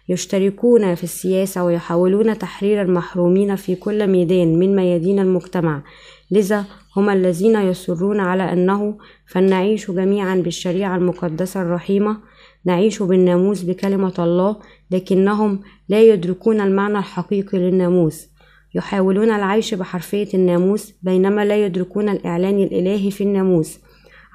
يشتركون 0.09 0.95
في 0.95 1.03
السياسة 1.03 1.63
ويحاولون 1.63 2.37
تحرير 2.37 2.81
المحرومين 2.81 3.55
في 3.55 3.75
كل 3.75 4.07
ميدان 4.07 4.59
من 4.59 4.75
ميادين 4.75 5.19
المجتمع. 5.19 5.83
لذا 6.31 6.65
هم 6.97 7.09
الذين 7.09 7.55
يصرون 7.55 8.19
على 8.19 8.53
أنه 8.53 8.97
فلنعيش 9.27 9.91
جميعا 9.91 10.35
بالشريعة 10.35 10.95
المقدسة 10.95 11.61
الرحيمة. 11.61 12.17
نعيش 12.65 13.03
بالناموس 13.03 13.61
بكلمة 13.61 14.13
الله 14.19 14.55
لكنهم 14.91 15.59
لا 15.89 16.01
يدركون 16.01 16.61
المعنى 16.61 16.97
الحقيقي 16.97 17.57
للناموس. 17.57 18.30
يحاولون 18.75 19.31
العيش 19.31 19.73
بحرفية 19.73 20.27
الناموس 20.33 20.93
بينما 21.03 21.45
لا 21.45 21.65
يدركون 21.65 22.09
الإعلان 22.09 22.59
الإلهي 22.63 23.11
في 23.11 23.23
الناموس. 23.23 23.79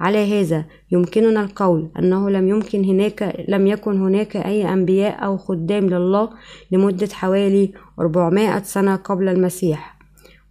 على 0.01 0.41
هذا 0.41 0.65
يمكننا 0.93 1.41
القول 1.41 1.91
أنه 1.99 2.31
لم 2.31 2.49
يمكن 2.49 2.85
هناك 2.85 3.45
لم 3.49 3.67
يكن 3.67 4.01
هناك 4.01 4.37
أي 4.37 4.73
أنبياء 4.73 5.25
أو 5.25 5.37
خدام 5.37 5.87
لله 5.89 6.31
لمدة 6.73 7.09
حوالي 7.13 7.73
400 8.01 8.63
سنة 8.63 8.97
قبل 8.97 9.29
المسيح. 9.29 9.99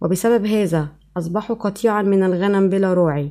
وبسبب 0.00 0.46
هذا 0.46 0.88
أصبحوا 1.16 1.56
قطيعا 1.56 2.02
من 2.02 2.22
الغنم 2.22 2.68
بلا 2.68 2.94
راعي. 2.94 3.30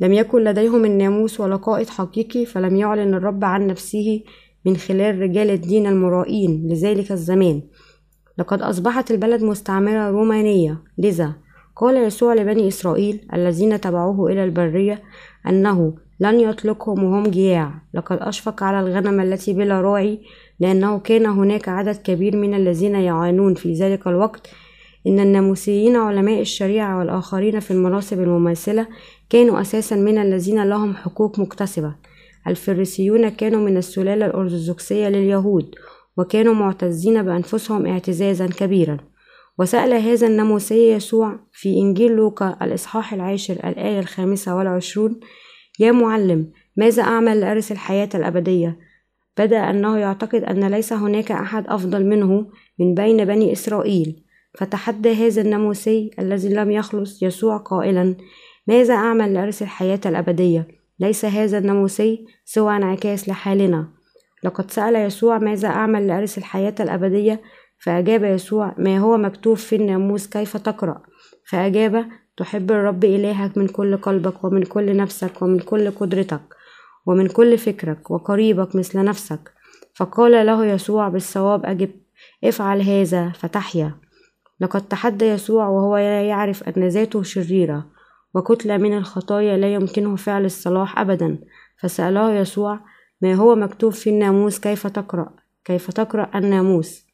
لم 0.00 0.12
يكن 0.12 0.44
لديهم 0.44 0.84
الناموس 0.84 1.40
ولا 1.40 1.56
قائد 1.56 1.88
حقيقي 1.88 2.46
فلم 2.46 2.76
يعلن 2.76 3.14
الرب 3.14 3.44
عن 3.44 3.66
نفسه 3.66 4.22
من 4.64 4.76
خلال 4.76 5.18
رجال 5.18 5.50
الدين 5.50 5.86
المرائين 5.86 6.68
لذلك 6.68 7.12
الزمان. 7.12 7.62
لقد 8.38 8.62
أصبحت 8.62 9.10
البلد 9.10 9.42
مستعمرة 9.42 10.10
رومانية. 10.10 10.78
لذا 10.98 11.32
قال 11.76 11.96
يسوع 11.96 12.34
لبني 12.34 12.68
إسرائيل 12.68 13.20
الذين 13.34 13.80
تبعوه 13.80 14.32
إلى 14.32 14.44
البرية 14.44 15.02
أنه 15.48 15.94
لن 16.20 16.40
يطلقهم 16.40 17.04
وهم 17.04 17.26
جياع. 17.26 17.74
لقد 17.94 18.18
أشفق 18.20 18.62
على 18.62 18.80
الغنم 18.80 19.20
التي 19.20 19.52
بلا 19.52 19.80
راعي 19.80 20.20
لأنه 20.60 20.98
كان 20.98 21.26
هناك 21.26 21.68
عدد 21.68 21.96
كبير 21.96 22.36
من 22.36 22.54
الذين 22.54 22.94
يعانون 22.94 23.54
في 23.54 23.72
ذلك 23.72 24.06
الوقت. 24.06 24.50
إن 25.06 25.20
الناموسيين 25.20 25.96
علماء 25.96 26.40
الشريعة 26.40 26.98
والآخرين 26.98 27.60
في 27.60 27.70
المناصب 27.70 28.20
المماثلة 28.20 28.86
كانوا 29.30 29.60
أساسا 29.60 29.96
من 29.96 30.18
الذين 30.18 30.64
لهم 30.64 30.94
حقوق 30.94 31.38
مكتسبة. 31.38 31.94
الفريسيون 32.46 33.28
كانوا 33.28 33.60
من 33.60 33.76
السلالة 33.76 34.26
الأرثوذكسية 34.26 35.08
لليهود. 35.08 35.74
وكانوا 36.18 36.54
معتزين 36.54 37.22
بأنفسهم 37.22 37.86
اعتزازا 37.86 38.46
كبيرا. 38.46 38.96
وسأل 39.58 39.92
هذا 39.92 40.26
الناموسي 40.26 40.92
يسوع 40.92 41.38
في 41.52 41.78
إنجيل 41.78 42.12
لوقا 42.12 42.56
الإصحاح 42.62 43.12
العاشر 43.12 43.54
الآية 43.54 43.98
الخامسة 43.98 44.56
والعشرون 44.56 45.20
يا 45.80 45.92
معلم 45.92 46.52
ماذا 46.76 47.02
أعمل 47.02 47.40
لأرث 47.40 47.72
الحياة 47.72 48.08
الأبدية؟ 48.14 48.78
بدأ 49.38 49.70
أنه 49.70 49.98
يعتقد 49.98 50.44
أن 50.44 50.64
ليس 50.64 50.92
هناك 50.92 51.32
أحد 51.32 51.66
أفضل 51.68 52.06
منه 52.06 52.46
من 52.78 52.94
بين 52.94 53.24
بني 53.24 53.52
إسرائيل. 53.52 54.24
فتحدى 54.58 55.12
هذا 55.12 55.42
الناموسي 55.42 56.10
الذي 56.18 56.48
لم 56.48 56.70
يخلص 56.70 57.22
يسوع 57.22 57.56
قائلا 57.56 58.14
ماذا 58.66 58.94
أعمل 58.94 59.34
لأرث 59.34 59.62
الحياة 59.62 60.00
الأبدية؟ 60.06 60.68
ليس 61.00 61.24
هذا 61.24 61.58
الناموسي 61.58 62.26
سوى 62.44 62.76
انعكاس 62.76 63.28
لحالنا. 63.28 63.93
لقد 64.44 64.70
سأل 64.70 64.96
يسوع 64.96 65.38
ماذا 65.38 65.68
أعمل 65.68 66.06
لأرث 66.06 66.38
الحياة 66.38 66.74
الأبدية؟ 66.80 67.40
فأجاب 67.78 68.24
يسوع 68.24 68.74
ما 68.78 68.98
هو 68.98 69.16
مكتوب 69.16 69.56
في 69.56 69.76
الناموس؟ 69.76 70.26
كيف 70.26 70.56
تقرأ؟ 70.56 71.02
فأجاب 71.48 72.06
تحب 72.36 72.70
الرب 72.72 73.04
إلهك 73.04 73.58
من 73.58 73.66
كل 73.66 73.96
قلبك 73.96 74.44
ومن 74.44 74.62
كل 74.62 74.96
نفسك 74.96 75.42
ومن 75.42 75.58
كل 75.58 75.90
قدرتك 75.90 76.40
ومن 77.06 77.26
كل 77.28 77.58
فكرك 77.58 78.10
وقريبك 78.10 78.76
مثل 78.76 79.04
نفسك. 79.04 79.52
فقال 79.94 80.46
له 80.46 80.66
يسوع 80.66 81.08
بالصواب 81.08 81.66
أجب 81.66 81.90
افعل 82.44 82.82
هذا 82.82 83.28
فتحيا. 83.30 83.94
لقد 84.60 84.88
تحدى 84.88 85.24
يسوع 85.24 85.68
وهو 85.68 85.96
يعرف 85.96 86.62
أن 86.62 86.88
ذاته 86.88 87.22
شريرة 87.22 87.86
وكتلة 88.34 88.76
من 88.76 88.96
الخطايا 88.98 89.56
لا 89.56 89.74
يمكنه 89.74 90.16
فعل 90.16 90.44
الصلاح 90.44 90.98
أبدا. 90.98 91.38
فسأله 91.80 92.32
يسوع 92.32 92.80
ما 93.24 93.34
هو 93.34 93.54
مكتوب 93.54 93.92
في 93.92 94.10
الناموس؟ 94.10 94.58
كيف 94.58 94.86
تقرأ؟ 94.86 95.30
كيف 95.64 95.90
تقرأ 95.90 96.30
الناموس؟ 96.34 97.04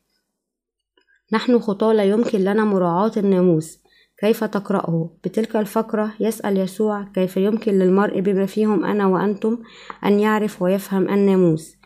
نحن 1.32 1.58
خطاة 1.58 1.92
لا 1.92 2.04
يمكن 2.04 2.38
لنا 2.38 2.64
مراعاة 2.64 3.12
الناموس. 3.16 3.78
كيف 4.18 4.44
تقرأه؟ 4.44 5.10
بتلك 5.24 5.56
الفقرة 5.56 6.12
يسأل 6.20 6.56
يسوع 6.56 7.02
كيف 7.14 7.36
يمكن 7.36 7.72
للمرء 7.72 8.20
بما 8.20 8.46
فيهم 8.46 8.84
أنا 8.84 9.06
وأنتم 9.06 9.58
أن 10.04 10.20
يعرف 10.20 10.62
ويفهم 10.62 11.08
الناموس. 11.08 11.76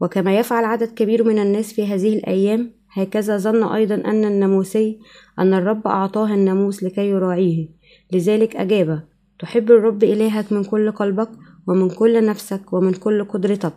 وكما 0.00 0.38
يفعل 0.38 0.64
عدد 0.64 0.88
كبير 0.88 1.24
من 1.24 1.38
الناس 1.38 1.72
في 1.72 1.86
هذه 1.86 2.18
الأيام 2.18 2.72
هكذا 2.92 3.36
ظن 3.36 3.64
أيضا 3.64 3.94
أن 3.94 4.24
الناموسي 4.24 4.98
أن 5.38 5.54
الرب 5.54 5.86
أعطاه 5.86 6.34
الناموس 6.34 6.82
لكي 6.82 7.08
يراعيه. 7.08 7.68
لذلك 8.12 8.56
أجاب 8.56 9.02
تحب 9.38 9.70
الرب 9.70 10.04
إلهك 10.04 10.52
من 10.52 10.64
كل 10.64 10.90
قلبك 10.90 11.30
ومن 11.66 11.90
كل 11.90 12.26
نفسك 12.26 12.72
ومن 12.72 12.92
كل 12.92 13.24
قدرتك 13.24 13.72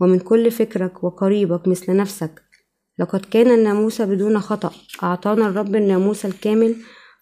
ومن 0.00 0.18
كل 0.18 0.50
فكرك 0.50 1.04
وقريبك 1.04 1.68
مثل 1.68 1.96
نفسك. 1.96 2.42
لقد 2.98 3.20
كان 3.20 3.50
الناموس 3.50 4.02
بدون 4.02 4.40
خطأ. 4.40 4.70
أعطانا 5.02 5.48
الرب 5.48 5.74
الناموس 5.76 6.26
الكامل 6.26 6.76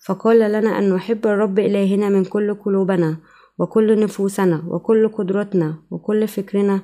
فقال 0.06 0.38
لنا 0.52 0.78
أن 0.78 0.94
نحب 0.94 1.26
الرب 1.26 1.58
إلهنا 1.58 2.08
من 2.08 2.24
كل 2.24 2.54
قلوبنا 2.54 3.16
وكل 3.58 4.00
نفوسنا 4.00 4.62
وكل 4.68 5.08
قدرتنا 5.08 5.74
وكل 5.90 6.28
فكرنا 6.28 6.80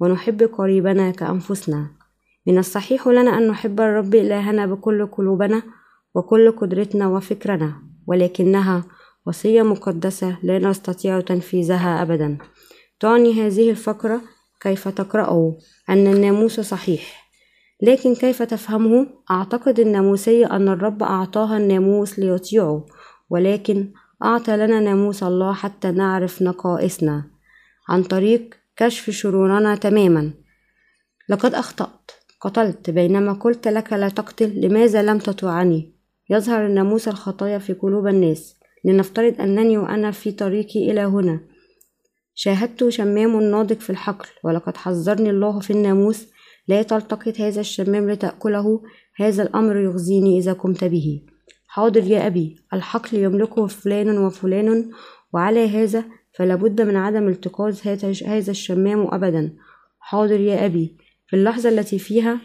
ونحب 0.00 0.42
قريبنا 0.42 1.10
كأنفسنا. 1.10 1.86
من 2.46 2.58
الصحيح 2.58 3.08
لنا 3.08 3.38
أن 3.38 3.48
نحب 3.48 3.80
الرب 3.80 4.14
إلهنا 4.14 4.66
بكل 4.66 5.06
قلوبنا 5.06 5.62
وكل 6.14 6.50
قدرتنا 6.50 7.08
وفكرنا 7.08 7.72
ولكنها 8.06 8.84
وصية 9.26 9.62
مقدسة 9.62 10.36
لا 10.42 10.58
نستطيع 10.58 11.20
تنفيذها 11.20 12.02
أبدا. 12.02 12.38
تعني 13.04 13.32
هذه 13.32 13.70
الفقرة 13.70 14.20
كيف 14.60 14.88
تقرأه؟ 14.88 15.56
أن 15.88 16.06
الناموس 16.06 16.60
صحيح. 16.60 17.30
لكن 17.82 18.14
كيف 18.14 18.42
تفهمه؟ 18.42 19.06
أعتقد 19.30 19.80
الناموسية 19.80 20.56
أن 20.56 20.68
الرب 20.68 21.02
أعطاها 21.02 21.56
الناموس 21.56 22.18
ليطيعه 22.18 22.86
ولكن 23.30 23.92
أعطى 24.22 24.56
لنا 24.56 24.80
ناموس 24.80 25.22
الله 25.22 25.52
حتى 25.52 25.90
نعرف 25.90 26.42
نقائصنا 26.42 27.24
عن 27.88 28.02
طريق 28.02 28.54
كشف 28.76 29.10
شرورنا 29.10 29.74
تماما. 29.74 30.32
لقد 31.28 31.54
أخطأت 31.54 32.10
قتلت 32.40 32.90
بينما 32.90 33.32
قلت 33.32 33.68
لك 33.68 33.92
لا 33.92 34.08
تقتل 34.08 34.60
لماذا 34.60 35.02
لم 35.02 35.18
تطوعني 35.18 35.94
يظهر 36.30 36.66
الناموس 36.66 37.08
الخطايا 37.08 37.58
في 37.58 37.72
قلوب 37.72 38.06
الناس. 38.06 38.56
لنفترض 38.84 39.40
أنني 39.40 39.78
وأنا 39.78 40.10
في 40.10 40.32
طريقي 40.32 40.90
إلى 40.90 41.00
هنا. 41.00 41.53
شاهدت 42.34 42.88
شمام 42.88 43.40
ناضج 43.40 43.78
في 43.78 43.90
الحقل 43.90 44.28
ولقد 44.44 44.76
حذرني 44.76 45.30
الله 45.30 45.60
في 45.60 45.70
الناموس 45.70 46.26
لا 46.68 46.82
تلتقط 46.82 47.40
هذا 47.40 47.60
الشمام 47.60 48.10
لتأكله 48.10 48.82
هذا 49.16 49.42
الأمر 49.42 49.76
يغزيني 49.76 50.38
إذا 50.38 50.52
قمت 50.52 50.84
به. 50.84 51.22
حاضر 51.66 52.04
يا 52.04 52.26
أبي 52.26 52.56
الحقل 52.72 53.18
يملكه 53.18 53.66
فلان 53.66 54.18
وفلان 54.18 54.90
وعلى 55.32 55.68
هذا 55.68 56.04
فلا 56.38 56.54
بد 56.54 56.80
من 56.80 56.96
عدم 56.96 57.28
التقاط 57.28 57.86
هذا 58.26 58.50
الشمام 58.50 59.14
أبدا. 59.14 59.52
حاضر 60.00 60.40
يا 60.40 60.66
أبي 60.66 60.96
في 61.26 61.36
اللحظة 61.36 61.68
التي 61.68 61.98
فيها 61.98 62.40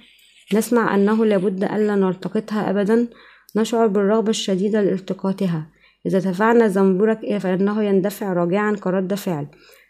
نسمع 0.54 0.96
أنه 0.96 1.26
لابد 1.26 1.64
ألا 1.64 1.96
نلتقطها 1.96 2.70
أبدا 2.70 3.08
نشعر 3.56 3.88
بالرغبة 3.88 4.30
الشديدة 4.30 4.82
لالتقاطها. 4.82 5.70
إذا 6.06 6.20
دفعنا 6.20 6.68
زنبورك 6.68 7.38
فإنه 7.38 7.84
يندفع 7.84 8.34
راجعا 8.34 8.76
كرد 8.76 9.14
فعل. 9.14 9.48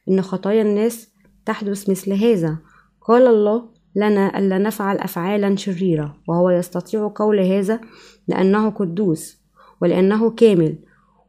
إن 0.10 0.22
خطايا 0.22 0.62
الناس 0.62 1.10
تحدث 1.46 1.89
مثل 1.89 2.13
هذا. 2.13 2.58
قال 3.01 3.28
الله 3.28 3.63
لنا 3.96 4.39
ألا 4.39 4.58
نفعل 4.58 4.98
أفعالا 4.98 5.56
شريرة. 5.56 6.18
وهو 6.28 6.50
يستطيع 6.50 7.12
قول 7.16 7.39
هذا 7.39 7.80
لأنه 8.28 8.70
قدوس 8.70 9.38
ولأنه 9.82 10.32
كامل 10.32 10.75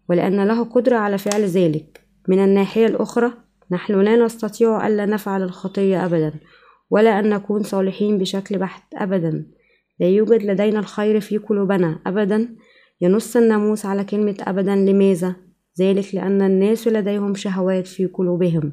ولأن 0.08 0.46
له 0.46 0.64
قدرة 0.64 0.96
على 0.96 1.18
فعل 1.18 1.42
ذلك. 1.42 2.00
من 2.28 2.44
الناحية 2.44 2.86
الأخرى 2.86 3.32
نحن 3.70 4.00
لا 4.00 4.16
نستطيع 4.16 4.86
ألا 4.86 5.06
نفعل 5.06 5.42
الخطية 5.42 6.04
أبدا 6.04 6.32
ولا 6.90 7.18
أن 7.18 7.30
نكون 7.30 7.62
صالحين 7.62 8.18
بشكل 8.18 8.58
بحت 8.58 8.82
أبدا. 8.94 9.46
لا 10.00 10.06
يوجد 10.06 10.42
لدينا 10.42 10.78
الخير 10.78 11.20
في 11.20 11.38
قلوبنا 11.38 11.98
أبدا. 12.06 12.48
ينص 13.00 13.36
الناموس 13.36 13.86
على 13.86 14.04
كلمة 14.04 14.36
أبدا. 14.40 14.76
لماذا؟ 14.76 15.36
ذلك 15.80 16.14
لأن 16.14 16.42
الناس 16.42 16.88
لديهم 16.88 17.34
شهوات 17.34 17.86
في 17.86 18.06
قلوبهم 18.06 18.72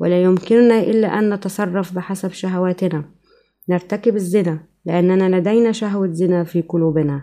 ولا 0.00 0.22
يمكننا 0.22 0.80
إلا 0.80 1.18
أن 1.18 1.34
نتصرف 1.34 1.94
بحسب 1.94 2.32
شهواتنا. 2.32 3.04
نرتكب 3.68 4.16
الزنا 4.16 4.58
لأننا 4.86 5.36
لدينا 5.36 5.72
شهوة 5.72 6.12
زنا 6.12 6.44
في 6.44 6.62
قلوبنا. 6.62 7.22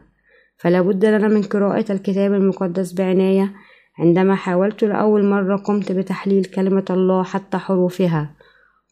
فلا 0.57 0.81
بد 0.81 1.05
لنا 1.05 1.27
من 1.27 1.41
قراءة 1.41 1.91
الكتاب 1.91 2.33
المقدس 2.33 2.91
بعناية. 2.91 3.53
عندما 3.99 4.35
حاولت 4.35 4.83
لأول 4.83 5.25
مرة 5.25 5.55
قمت 5.55 5.91
بتحليل 5.91 6.45
كلمة 6.45 6.85
الله 6.89 7.23
حتى 7.23 7.57
حروفها. 7.57 8.35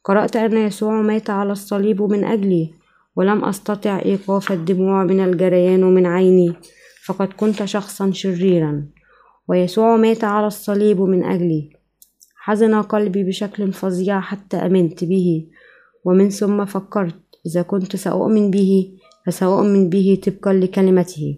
قرأت 0.03 0.36
أن 0.36 0.58
يسوع 0.58 1.01
مات 1.01 1.29
على 1.29 1.51
الصليب 1.51 2.01
من 2.01 2.24
أجلي 2.24 2.74
ولم 3.16 3.46
أستطع 3.46 4.00
إيقاف 4.05 4.51
الدموع 4.51 5.03
من 5.03 5.20
الجريان 5.20 5.83
من 5.83 6.05
عيني 6.05 6.53
فقد 7.05 7.27
كنت 7.27 7.66
شخصا 7.66 8.11
شريرا. 8.11 8.99
ويسوع 9.50 9.98
مات 9.98 10.24
على 10.24 10.48
الصليب 10.48 11.01
من 11.01 11.24
أجلي. 11.24 11.70
حزن 12.35 12.81
قلبي 12.81 13.24
بشكل 13.24 13.74
فظيع 13.74 14.20
حتى 14.20 14.57
أمنت 14.57 15.03
به 15.03 15.48
ومن 16.05 16.29
ثم 16.29 16.66
فكرت 16.66 17.20
إذا 17.46 17.62
كنت 17.62 17.96
سأؤمن 17.96 18.51
به 18.51 18.98
فسأؤمن 19.25 19.90
به 19.90 20.22
طبقا 20.25 20.53
لكلمته. 20.53 21.38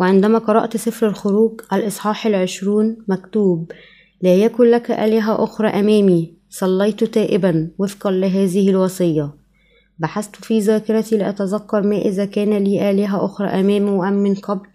وعندما 0.00 0.38
قرأت 0.38 0.76
سفر 0.76 1.08
الخروج 1.08 1.60
الإصحاح 1.72 2.26
العشرون 2.26 2.96
مكتوب 3.08 3.72
لا 4.22 4.34
يكن 4.34 4.64
لك 4.64 4.90
آلهة 4.90 5.44
أخرى 5.44 5.68
أمامي 5.68 6.34
صليت 6.50 7.04
تائبا 7.04 7.70
وفقا 7.78 8.10
لهذه 8.10 8.70
الوصية. 8.70 9.34
بحثت 9.98 10.36
في 10.36 10.58
ذاكرتي 10.58 11.16
لأتذكر 11.16 11.82
ما 11.82 11.96
إذا 11.96 12.24
كان 12.24 12.64
لي 12.64 12.90
آلهة 12.90 13.24
أخرى 13.24 13.48
أمامه 13.48 14.08
أم 14.08 14.14
من 14.14 14.34
قبل 14.34 14.66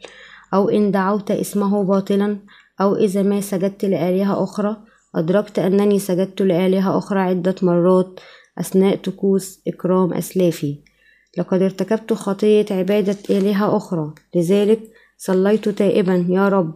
أو 0.56 0.70
إن 0.70 0.91
دعوت 0.91 1.32
اسمه 1.32 1.84
باطلا 1.84 2.38
أو 2.82 2.96
إذا 2.96 3.24
ما 3.24 3.41
سجدت 3.41 3.86
لآلهة 3.86 4.44
أخرى. 4.44 4.78
أدركت 5.15 5.60
أنني 5.60 6.00
سجدت 6.00 6.41
لآلهة 6.41 6.98
أخرى 6.98 7.20
عدة 7.20 7.56
مرات 7.62 8.20
أثناء 8.60 8.96
طقوس 8.96 9.62
إكرام 9.68 10.13
أسلافي. 10.13 10.80
لقد 11.38 11.62
ارتكبت 11.62 12.13
خطية 12.13 12.65
عبادة 12.72 13.18
آلهة 13.30 13.78
أخرى. 13.78 14.13
لذلك 14.36 14.80
صليت 15.18 15.70
تائبا 15.70 16.26
يا 16.30 16.50
رب. 16.50 16.74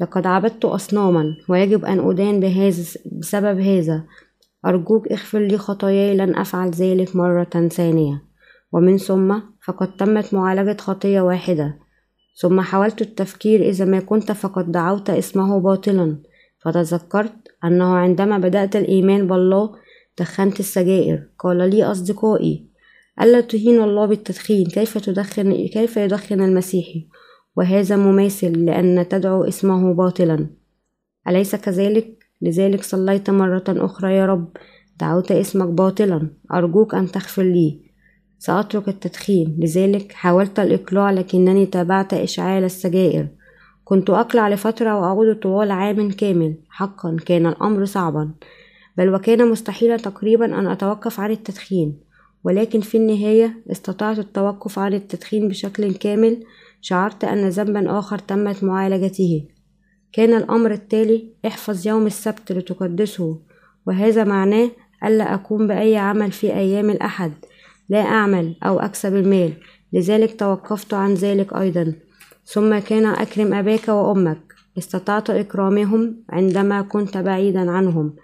لقد 0.00 0.26
عبدت 0.26 0.64
أصناما 0.64 1.24
ويجب 1.48 1.84
أن 1.84 2.10
أدان 2.10 2.40
بهذا 2.40 2.84
بسبب 3.20 3.60
هذا. 3.60 4.04
أرجوك 4.66 5.12
اغفر 5.12 5.38
لي 5.38 5.58
خطاياي 5.58 6.16
لن 6.16 6.36
أفعل 6.36 6.70
ذلك 6.70 7.16
مرة 7.16 7.68
ثانية. 7.68 8.22
ومن 8.72 8.98
ثم 8.98 9.38
فقد 9.66 9.96
تمت 9.96 10.34
معالجة 10.34 10.76
خطية 10.80 11.20
واحدة. 11.20 11.78
ثم 12.34 12.60
حاولت 12.60 13.02
التفكير 13.02 13.68
إذا 13.68 13.84
ما 13.84 14.00
كنت 14.00 14.32
فقد 14.32 14.72
دعوت 14.72 15.10
اسمه 15.10 15.60
باطلا 15.60 16.16
فتذكرت 16.58 17.34
أنه 17.64 17.94
عندما 17.94 18.38
بدأت 18.38 18.76
الإيمان 18.76 19.26
بالله 19.26 19.74
دخنت 20.18 20.60
السجائر. 20.60 21.28
قال 21.38 21.70
لي 21.70 21.84
أصدقائي 21.84 22.66
ألا 23.22 23.40
تهين 23.40 23.82
الله 23.82 24.06
بالتدخين؟ 24.06 24.66
كيف 24.66 24.98
تدخن 24.98 25.66
كيف 25.66 25.96
يدخن 25.96 26.40
المسيحي 26.40 27.06
وهذا 27.56 27.96
مماثل 27.96 28.64
لأن 28.64 29.08
تدعو 29.08 29.44
اسمه 29.44 29.94
باطلا. 29.94 30.46
أليس 31.28 31.56
كذلك؟ 31.56 32.18
لذلك 32.42 32.82
صليت 32.82 33.30
مرة 33.30 33.64
أخرى 33.68 34.14
يا 34.14 34.26
رب. 34.26 34.48
دعوت 35.00 35.32
اسمك 35.32 35.68
باطلا. 35.68 36.30
أرجوك 36.52 36.94
أن 36.94 37.06
تغفر 37.06 37.42
لي. 37.42 37.81
سأترك 38.44 38.88
التدخين. 38.88 39.56
لذلك 39.58 40.12
حاولت 40.12 40.60
الإقلاع 40.60 41.10
لكنني 41.10 41.66
تابعت 41.66 42.14
إشعال 42.14 42.64
السجائر. 42.64 43.28
كنت 43.84 44.10
أقلع 44.10 44.48
لفترة 44.48 45.00
وأعود 45.00 45.36
طوال 45.36 45.70
عام 45.70 46.10
كامل. 46.10 46.54
حقا 46.68 47.16
كان 47.26 47.46
الأمر 47.46 47.84
صعبا 47.84 48.30
بل 48.96 49.14
وكان 49.14 49.50
مستحيلا 49.50 49.96
تقريبا 49.96 50.58
أن 50.58 50.66
أتوقف 50.66 51.20
عن 51.20 51.30
التدخين. 51.30 52.00
ولكن 52.44 52.80
في 52.80 52.96
النهاية 52.96 53.62
استطعت 53.70 54.18
التوقف 54.18 54.78
عن 54.78 54.94
التدخين 54.94 55.48
بشكل 55.48 55.94
كامل. 55.94 56.44
شعرت 56.80 57.24
أن 57.24 57.48
ذنبا 57.48 57.98
آخر 57.98 58.18
تمت 58.18 58.64
معالجته. 58.64 59.44
كان 60.12 60.34
الأمر 60.34 60.70
التالي 60.70 61.32
احفظ 61.46 61.86
يوم 61.86 62.06
السبت 62.06 62.52
لتقدسه. 62.52 63.38
وهذا 63.86 64.24
معناه 64.24 64.70
ألا 65.04 65.34
أقوم 65.34 65.66
بأي 65.66 65.96
عمل 65.96 66.32
في 66.32 66.54
أيام 66.54 66.90
الأحد. 66.90 67.32
لا 67.92 68.00
أعمل 68.00 68.54
أو 68.62 68.80
أكسب 68.80 69.16
المال. 69.16 69.52
لذلك 69.92 70.40
توقفت 70.40 70.94
عن 70.94 71.14
ذلك 71.14 71.52
أيضا. 71.52 71.92
ثم 72.44 72.78
كان 72.78 73.06
أكرم 73.06 73.54
أباك 73.54 73.88
وأمك. 73.88 74.54
استطعت 74.78 75.30
إكرامهم 75.30 76.24
عندما 76.30 76.82
كنت 76.82 77.18
بعيدا 77.18 77.70
عنهم. 77.70 78.16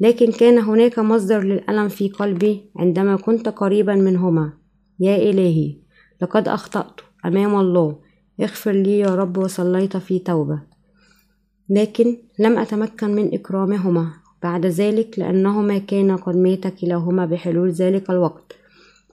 لكن 0.00 0.32
كان 0.32 0.58
هناك 0.58 0.98
مصدر 0.98 1.40
للألم 1.40 1.88
في 1.88 2.08
قلبي 2.08 2.70
عندما 2.76 3.16
كنت 3.16 3.48
قريبا 3.48 3.94
منهما. 3.94 4.52
يا 5.00 5.16
إلهي 5.16 5.76
لقد 6.22 6.48
أخطأت 6.48 7.00
أمام 7.24 7.60
الله. 7.60 7.98
اغفر 8.40 8.72
لي 8.72 8.98
يا 8.98 9.14
رب 9.14 9.36
وصليت 9.36 9.96
في 9.96 10.18
توبة. 10.18 10.62
لكن 11.68 12.16
لم 12.38 12.58
أتمكن 12.58 13.14
من 13.14 13.34
إكرامهما. 13.34 14.12
بعد 14.42 14.66
ذلك 14.66 15.18
لأنهما 15.18 15.78
كانا 15.78 16.16
قد 16.16 16.36
مات 16.36 16.66
كلاهما 16.66 17.26
بحلول 17.26 17.70
ذلك 17.70 18.10
الوقت. 18.10 18.61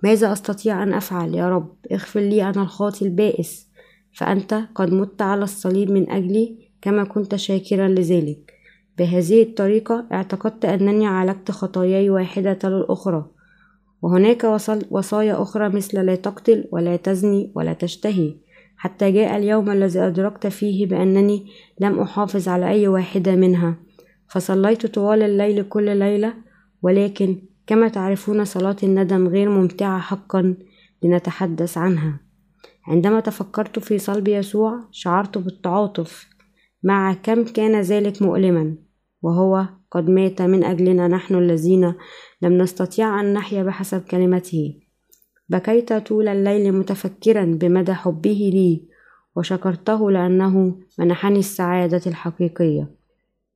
ماذا 0.04 0.34
أستطيع 0.34 0.84
أن 0.84 0.94
أفعل؟ 0.94 1.36
يا 1.36 1.50
رب 1.50 1.76
اغفر 1.92 2.20
لي 2.20 2.50
أنا 2.50 2.62
الخاطي 2.62 3.06
البائس. 3.06 3.70
فأنت 4.14 4.62
قد 4.76 4.94
مت 4.94 5.22
على 5.22 5.44
الصليب 5.44 5.92
من 5.92 6.10
أجلي 6.10 6.58
كما 6.82 7.04
كنت 7.04 7.36
شاكرا 7.36 7.88
لذلك. 7.88 8.54
بهذه 8.98 9.44
الطريقة 9.44 10.06
اعتقدت 10.12 10.66
أنني 10.66 11.08
عالجت 11.08 11.52
خطاياي 11.52 12.10
واحدة 12.10 12.60
للأخرى. 12.64 13.26
وهناك 14.02 14.44
وصايا 14.92 15.42
أخرى 15.42 15.70
مثل 15.70 16.06
لا 16.06 16.16
تقتل 16.16 16.66
ولا 16.72 16.96
تزني 16.96 17.52
ولا 17.56 17.74
تشتهي 17.74 18.36
حتى 18.78 19.12
جاء 19.12 19.38
اليوم 19.38 19.70
الذي 19.70 20.00
أدركت 20.00 20.48
فيه 20.48 20.86
بأنني 20.86 21.46
لم 21.80 22.00
أحافظ 22.00 22.48
على 22.48 22.70
أي 22.70 22.88
واحدة 22.88 23.36
منها. 23.36 23.76
فصليت 24.28 24.86
طوال 24.86 25.24
الليل 25.24 25.64
كل 25.64 25.98
ليلة 25.98 26.34
ولكن 26.82 27.42
كما 27.70 27.88
تعرفون 27.88 28.46
صلاة 28.46 28.76
الندم 28.84 29.28
غير 29.28 29.50
ممتعة 29.50 30.00
حقا 30.00 30.56
لنتحدث 31.04 31.78
عنها. 31.78 32.20
عندما 32.88 33.20
تفكرت 33.20 33.80
في 33.80 33.98
صلب 33.98 34.28
يسوع 34.28 34.80
شعرت 34.92 35.38
بالتعاطف 35.38 36.30
مع 36.84 37.14
كم 37.14 37.44
كان 37.44 37.82
ذلك 37.82 38.22
مؤلما 38.22 38.76
وهو 39.22 39.66
قد 39.92 40.10
مات 40.10 40.42
من 40.42 40.64
أجلنا 40.64 41.08
نحن 41.08 41.36
الذين 41.36 41.94
لم 42.42 42.58
نستطيع 42.58 43.22
أن 43.22 43.34
نحيا 43.34 43.64
بحسب 43.64 44.02
كلمته. 44.02 44.80
بكيت 45.50 45.94
طول 45.94 46.28
الليل 46.28 46.72
متفكرا 46.72 47.46
بمدى 47.46 47.94
حبه 47.94 48.50
لي 48.54 48.88
وشكرته 49.36 50.12
لأنه 50.12 50.80
منحني 51.00 51.40
السعادة 51.40 52.02
الحقيقية. 52.08 52.99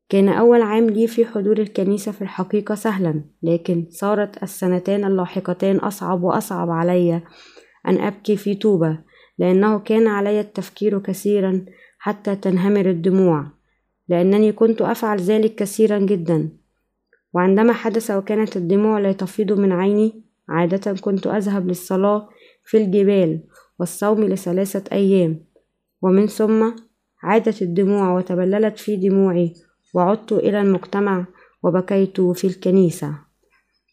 كان 0.10 0.30
أول 0.30 0.62
عام 0.62 0.90
لي 0.90 1.08
في 1.08 1.26
حضور 1.26 1.58
الكنيسة 1.58 2.12
في 2.12 2.22
الحقيقة 2.22 2.76
سهلا 2.76 3.24
لكن 3.44 3.88
صارت 3.90 4.44
السنتان 4.44 5.06
اللاحقتان 5.06 5.76
أصعب 5.76 6.24
وأصعب 6.24 6.70
علي 6.70 7.22
أن 7.88 7.98
أبكي 7.98 8.38
في 8.38 8.56
توبة 8.56 9.00
لأنه 9.38 9.80
كان 9.80 10.08
علي 10.08 10.40
التفكير 10.40 11.00
كثيرا 11.00 11.66
حتى 12.00 12.36
تنهمر 12.36 12.90
الدموع 12.90 13.48
لأنني 14.08 14.52
كنت 14.52 14.82
أفعل 14.82 15.20
ذلك 15.20 15.56
كثيرا 15.56 16.00
جدا. 16.00 16.50
وعندما 17.34 17.74
حدث 17.74 18.12
وكانت 18.12 18.58
الدموع 18.58 19.00
لا 19.00 19.12
تفيض 19.12 19.52
من 19.52 19.72
عيني 19.72 20.24
عادة 20.50 20.94
كنت 20.94 21.28
أذهب 21.28 21.68
للصلاة 21.68 22.30
في 22.66 22.78
الجبال 22.78 23.44
والصوم 23.80 24.24
لثلاثة 24.24 24.84
أيام 24.92 25.46
ومن 26.02 26.28
ثم 26.28 26.72
عادت 27.24 27.62
الدموع 27.62 28.18
وتبللت 28.18 28.78
في 28.78 28.96
دموعي 28.96 29.54
وعدت 29.94 30.32
إلى 30.32 30.62
المجتمع 30.62 31.26
وبكيت 31.64 32.22
في 32.22 32.48
الكنيسة. 32.48 33.16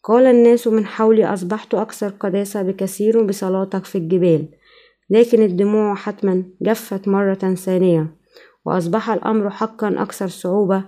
قال 0.03 0.25
الناس 0.25 0.67
من 0.67 0.85
حولي 0.85 1.25
أصبحت 1.25 1.73
أكثر 1.73 2.09
قداسة 2.09 2.61
بكثير 2.61 3.23
بصلاتك 3.23 3.85
في 3.85 3.97
الجبال 3.97 4.47
لكن 5.09 5.41
الدموع 5.41 5.95
حتما 5.95 6.43
جفت 6.61 7.07
مرة 7.07 7.55
ثانية 7.55 8.15
وأصبح 8.65 9.09
الأمر 9.09 9.49
حقا 9.49 10.01
أكثر 10.01 10.27
صعوبة. 10.27 10.83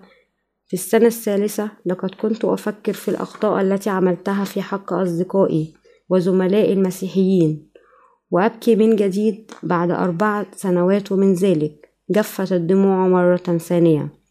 في 0.68 0.74
السنة 0.74 1.06
الثالثة 1.06 1.72
لقد 1.86 2.10
كنت 2.10 2.46
أفكر 2.46 2.94
في 2.94 3.10
الأخطاء 3.10 3.62
التي 3.62 3.90
عملتها 3.90 4.44
في 4.44 4.62
حق 4.62 4.94
أصدقائي 4.94 5.74
وزملائي 6.10 6.74
المسيحيين 6.74 7.70
وأبكي 8.32 8.76
من 8.76 8.96
جديد 8.96 9.52
بعد 9.64 9.92
أربع 9.92 10.46
سنوات 10.56 11.12
من 11.12 11.34
ذلك 11.34 11.90
جفت 12.10 12.52
الدموع 12.52 13.08
مرة 13.08 13.38
ثانية. 13.38 14.23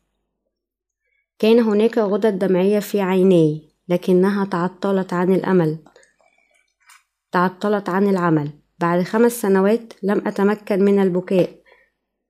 كان 1.39 1.59
هناك 1.61 1.99
غدد 1.99 2.39
دمعية 2.39 2.79
في 2.79 3.01
عيني 3.01 3.73
لكنها 3.89 4.45
تعطلت 4.45 5.13
عن 5.13 5.35
الأمل. 5.35 5.79
تعطلت 7.33 7.89
عن 7.89 8.09
العمل. 8.09 8.51
بعد 8.79 9.03
خمس 9.03 9.33
سنوات 9.33 9.93
لم 10.03 10.27
أتمكن 10.27 10.85
من 10.85 11.03
البكاء 11.03 11.51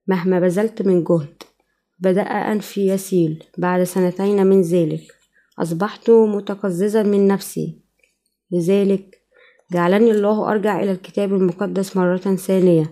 مهما 0.07 0.41
بذلت 0.41 0.83
من 0.83 1.05
جهد. 1.05 1.43
بدأ 1.99 2.23
أنفي 2.23 2.89
يسيل 2.89 3.45
بعد 3.59 3.83
سنتين 3.83 4.47
من 4.47 4.61
ذلك. 4.61 5.03
أصبحت 5.59 6.11
متقززا 6.11 7.03
من 7.03 7.27
نفسي. 7.27 7.83
لذلك 8.51 9.19
جعلني 9.73 10.11
الله 10.11 10.51
أرجع 10.53 10.81
إلى 10.81 10.93
الكتاب 10.93 11.35
المقدس 11.35 11.97
مرة 11.97 12.17
ثانية. 12.17 12.91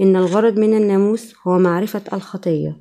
إن 0.00 0.16
الغرض 0.16 0.58
من 0.58 0.76
الناموس 0.76 1.34
هو 1.46 1.58
معرفة 1.58 2.02
الخطية. 2.12 2.80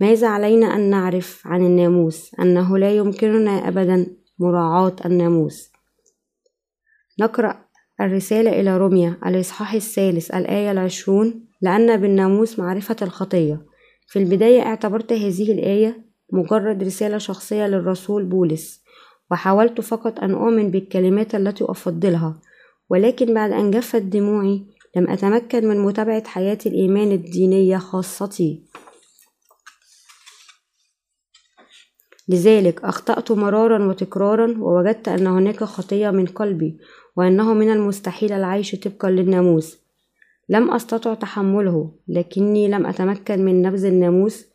ماذا 0.00 0.28
علينا 0.28 0.66
أن 0.66 0.90
نعرف 0.90 1.42
عن 1.46 1.66
الناموس؟ 1.66 2.34
أنه 2.40 2.78
لا 2.78 2.96
يمكننا 2.96 3.68
أبدا 3.68 4.06
مراعاة 4.38 4.96
الناموس. 5.04 5.72
نقرأ 7.20 7.64
الرسالة 8.00 8.60
إلى 8.60 8.76
روميا 8.76 9.16
الإصحاح 9.26 9.74
الثالث 9.74 10.30
الآية 10.30 10.70
العشرون. 10.70 11.46
لأن 11.60 11.96
بالناموس 11.96 12.58
معرفة 12.58 12.96
الخطية. 13.02 13.66
في 14.06 14.18
البداية 14.18 14.62
اعتبرت 14.62 15.12
هذه 15.12 15.52
الآية 15.52 16.04
مجرد 16.32 16.82
رسالة 16.82 17.18
شخصية 17.18 17.66
للرسول 17.66 18.24
بولس 18.24 18.82
وحاولت 19.30 19.80
فقط 19.80 20.20
أن 20.20 20.30
أؤمن 20.34 20.70
بالكلمات 20.70 21.34
التي 21.34 21.64
أفضلها. 21.64 22.40
ولكن 22.90 23.34
بعد 23.34 23.52
أن 23.52 23.70
جفت 23.70 24.02
دموعي 24.02 24.66
لم 24.96 25.10
أتمكن 25.10 25.68
من 25.68 25.78
متابعة 25.78 26.26
حياة 26.26 26.58
الإيمان 26.66 27.12
الدينية 27.12 27.76
خاصتي. 27.76 28.62
لذلك 32.28 32.84
أخطأت 32.84 33.32
مرارا 33.32 33.86
وتكرارا 33.86 34.54
ووجدت 34.58 35.08
أن 35.08 35.26
هناك 35.26 35.64
خطية 35.64 36.10
من 36.10 36.26
قلبي 36.26 36.76
وأنه 37.16 37.54
من 37.54 37.72
المستحيل 37.72 38.32
العيش 38.32 38.74
طبقا 38.74 39.10
للناموس. 39.10 39.78
لم 40.48 40.70
أستطع 40.70 41.14
تحمله 41.14 41.90
لكني 42.08 42.68
لم 42.68 42.86
أتمكن 42.86 43.44
من 43.44 43.62
نبذ 43.62 43.84
الناموس 43.84 44.46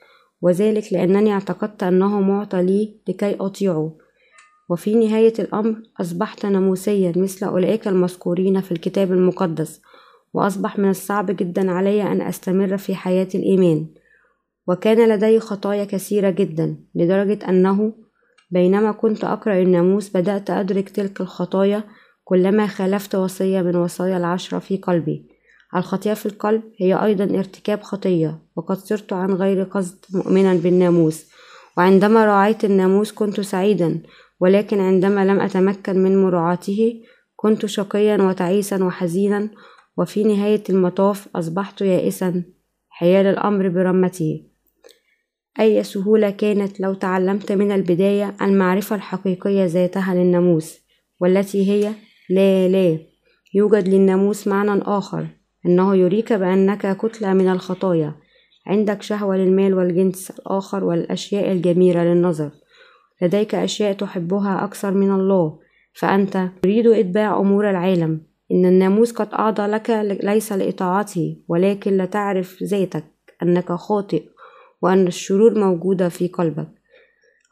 وذلك 0.41 0.93
لأنني 0.93 1.33
اعتقدت 1.33 1.83
أنه 1.83 2.21
معطى 2.21 2.63
لي 2.63 2.93
لكي 3.07 3.35
أطيعه. 3.39 3.91
وفي 4.69 4.95
نهاية 4.95 5.33
الأمر 5.39 5.75
أصبحت 6.01 6.45
ناموسيا 6.45 7.13
مثل 7.15 7.45
أولئك 7.45 7.87
المذكورين 7.87 8.61
في 8.61 8.71
الكتاب 8.71 9.11
المقدس 9.11 9.81
وأصبح 10.33 10.79
من 10.79 10.89
الصعب 10.89 11.31
جدا 11.31 11.71
علي 11.71 12.01
أن 12.01 12.21
أستمر 12.21 12.77
في 12.77 12.95
حياة 12.95 13.27
الإيمان. 13.35 13.85
وكان 14.67 15.09
لدي 15.09 15.39
خطايا 15.39 15.85
كثيرة 15.85 16.29
جدا 16.29 16.75
لدرجة 16.95 17.49
أنه 17.49 17.93
بينما 18.51 18.91
كنت 18.91 19.23
أقرأ 19.23 19.61
الناموس 19.61 20.17
بدأت 20.17 20.49
أدرك 20.49 20.89
تلك 20.89 21.21
الخطايا 21.21 21.83
كلما 22.23 22.67
خالفت 22.67 23.15
وصية 23.15 23.61
من 23.61 23.75
وصايا 23.75 24.17
العشرة 24.17 24.59
في 24.59 24.77
قلبي. 24.77 25.27
الخطيئة 25.75 26.13
في 26.13 26.25
القلب 26.25 26.61
هي 26.77 26.93
أيضا 26.93 27.23
ارتكاب 27.23 27.81
خطية 27.81 28.39
وقد 28.55 28.77
صرت 28.77 29.13
عن 29.13 29.33
غير 29.33 29.63
قصد 29.63 30.05
مؤمنا 30.13 30.53
بالناموس. 30.53 31.25
وعندما 31.77 32.25
راعيت 32.25 32.65
الناموس 32.65 33.11
كنت 33.11 33.41
سعيدا 33.41 34.01
ولكن 34.39 34.79
عندما 34.79 35.25
لم 35.25 35.39
أتمكن 35.39 35.97
من 35.97 36.23
مراعاته 36.23 37.01
كنت 37.35 37.65
شقيا 37.65 38.17
وتعيسا 38.17 38.83
وحزينا. 38.83 39.49
وفي 39.97 40.23
نهاية 40.23 40.63
المطاف 40.69 41.27
أصبحت 41.35 41.81
يائسا 41.81 42.43
حيال 42.89 43.25
الأمر 43.25 43.69
برمته. 43.69 44.56
أي 45.59 45.83
سهولة 45.83 46.29
كانت 46.29 46.79
لو 46.79 46.93
تعلمت 46.93 47.51
من 47.51 47.71
البداية 47.71 48.35
المعرفة 48.41 48.95
الحقيقية 48.95 49.65
ذاتها 49.65 50.15
للناموس 50.15 50.79
والتي 51.19 51.71
هي 51.71 51.91
لا 52.29 52.67
لا 52.67 52.97
يوجد 53.53 53.87
للناموس 53.87 54.47
معنى 54.47 54.81
آخر 54.81 55.27
إنه 55.65 55.95
يريك 55.95 56.33
بأنك 56.33 56.97
كتلة 56.97 57.33
من 57.33 57.49
الخطايا 57.49 58.15
عندك 58.67 59.01
شهوة 59.01 59.37
للمال 59.37 59.73
والجنس 59.73 60.31
الآخر 60.31 60.83
والأشياء 60.83 61.51
الجميلة 61.51 62.03
للنظر. 62.03 62.51
لديك 63.21 63.55
أشياء 63.55 63.93
تحبها 63.93 64.63
أكثر 64.63 64.91
من 64.91 65.11
الله 65.11 65.59
فأنت 65.93 66.49
تريد 66.61 66.87
إتباع 66.87 67.39
أمور 67.39 67.69
العالم. 67.69 68.21
إن 68.51 68.65
الناموس 68.65 69.11
قد 69.11 69.33
أعطى 69.33 69.67
لك 69.67 69.89
ليس 70.23 70.51
لإطاعته 70.53 71.37
ولكن 71.47 71.97
لتعرف 71.97 72.63
ذاتك 72.63 73.03
أنك 73.43 73.71
خاطئ. 73.71 74.23
وأن 74.81 75.07
الشرور 75.07 75.59
موجودة 75.59 76.09
في 76.09 76.27
قلبك. 76.27 76.67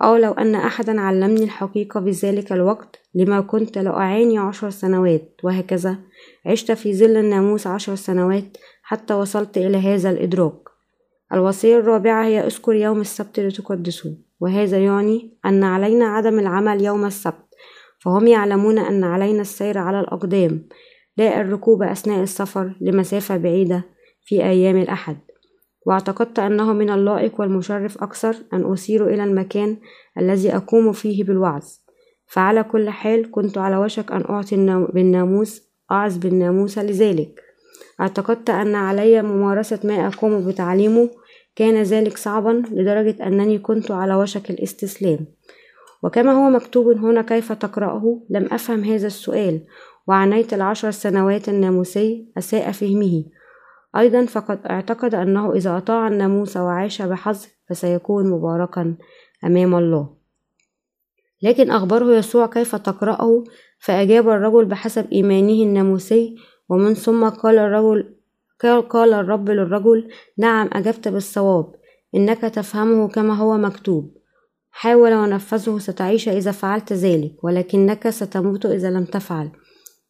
أو 0.03 0.15
لو 0.15 0.31
أن 0.31 0.55
أحدا 0.55 1.01
علمني 1.01 1.43
الحقيقة 1.43 2.01
في 2.01 2.09
ذلك 2.09 2.51
الوقت 2.51 2.99
لما 3.15 3.41
كنت 3.41 3.77
لأعاني 3.77 4.37
عشر 4.37 4.69
سنوات 4.69 5.39
وهكذا 5.43 5.97
عشت 6.45 6.71
في 6.71 6.93
ظل 6.93 7.17
الناموس 7.17 7.67
عشر 7.67 7.95
سنوات 7.95 8.57
حتى 8.83 9.13
وصلت 9.13 9.57
إلى 9.57 9.77
هذا 9.77 10.09
الإدراك. 10.09 10.59
الوصية 11.33 11.77
الرابعة 11.77 12.25
هي 12.25 12.47
اذكر 12.47 12.75
يوم 12.75 13.01
السبت 13.01 13.39
لتقدسه 13.39 14.17
وهذا 14.39 14.77
يعني 14.77 15.37
أن 15.45 15.63
علينا 15.63 16.05
عدم 16.05 16.39
العمل 16.39 16.81
يوم 16.81 17.05
السبت. 17.05 17.45
فهم 17.99 18.27
يعلمون 18.27 18.77
أن 18.77 19.03
علينا 19.03 19.41
السير 19.41 19.77
على 19.77 19.99
الأقدام 19.99 20.67
لا 21.17 21.41
الركوب 21.41 21.83
أثناء 21.83 22.23
السفر 22.23 22.75
لمسافة 22.81 23.37
بعيدة 23.37 23.83
في 24.25 24.43
أيام 24.43 24.77
الأحد. 24.77 25.17
واعتقدت 25.85 26.39
أنه 26.39 26.73
من 26.73 26.89
اللائق 26.89 27.41
والمشرف 27.41 28.03
أكثر 28.03 28.35
أن 28.53 28.73
أسير 28.73 29.07
إلى 29.07 29.23
المكان 29.23 29.77
الذي 30.17 30.55
أقوم 30.55 30.91
فيه 30.91 31.23
بالوعظ. 31.23 31.63
فعلى 32.27 32.63
كل 32.63 32.89
حال 32.89 33.31
كنت 33.31 33.57
على 33.57 33.77
وشك 33.77 34.11
أن 34.11 34.23
أعطي 34.29 34.55
بالناموس 34.93 35.61
أعظ 35.91 36.17
بالناموس 36.17 36.79
لذلك. 36.79 37.41
اعتقدت 38.01 38.49
أن 38.49 38.75
علي 38.75 39.21
ممارسة 39.21 39.79
ما 39.83 40.07
أقوم 40.07 40.47
بتعليمه 40.47 41.09
كان 41.55 41.83
ذلك 41.83 42.17
صعبا 42.17 42.63
لدرجة 42.71 43.27
أنني 43.27 43.59
كنت 43.59 43.91
على 43.91 44.15
وشك 44.15 44.49
الاستسلام. 44.49 45.19
وكما 46.03 46.31
هو 46.31 46.49
مكتوب 46.49 46.87
هنا 46.87 47.21
كيف 47.21 47.51
تقرأه؟ 47.51 48.21
لم 48.29 48.47
أفهم 48.51 48.83
هذا 48.83 49.07
السؤال. 49.07 49.61
وعنيت 50.07 50.53
العشر 50.53 50.91
سنوات 50.91 51.49
الناموسي 51.49 52.31
أساء 52.37 52.71
فهمه. 52.71 53.23
أيضا 53.97 54.25
فقد 54.25 54.59
اعتقد 54.69 55.15
أنه 55.15 55.53
إذا 55.53 55.77
أطاع 55.77 56.07
الناموس 56.07 56.57
وعاش 56.57 57.01
بحظ 57.01 57.45
فسيكون 57.69 58.29
مباركا 58.29 58.95
أمام 59.43 59.75
الله. 59.75 60.15
لكن 61.41 61.71
أخبره 61.71 62.15
يسوع 62.15 62.47
كيف 62.47 62.75
تقرأه؟ 62.75 63.43
فأجاب 63.79 64.29
الرجل 64.29 64.65
بحسب 64.65 65.11
إيمانه 65.11 65.63
الناموسي 65.63 66.35
ومن 66.69 66.93
ثم 66.93 67.29
قال 67.29 67.57
الرجل 67.57 68.15
قال 68.89 69.13
الرب 69.13 69.49
للرجل 69.49 70.09
نعم 70.37 70.69
أجبت 70.73 71.07
بالصواب 71.07 71.75
إنك 72.15 72.41
تفهمه 72.41 73.07
كما 73.07 73.33
هو 73.33 73.57
مكتوب. 73.57 74.17
حاول 74.71 75.13
ونفذه 75.13 75.77
ستعيش 75.77 76.29
إذا 76.29 76.51
فعلت 76.51 76.93
ذلك 76.93 77.43
ولكنك 77.43 78.09
ستموت 78.09 78.65
إذا 78.65 78.91
لم 78.91 79.05
تفعل. 79.05 79.49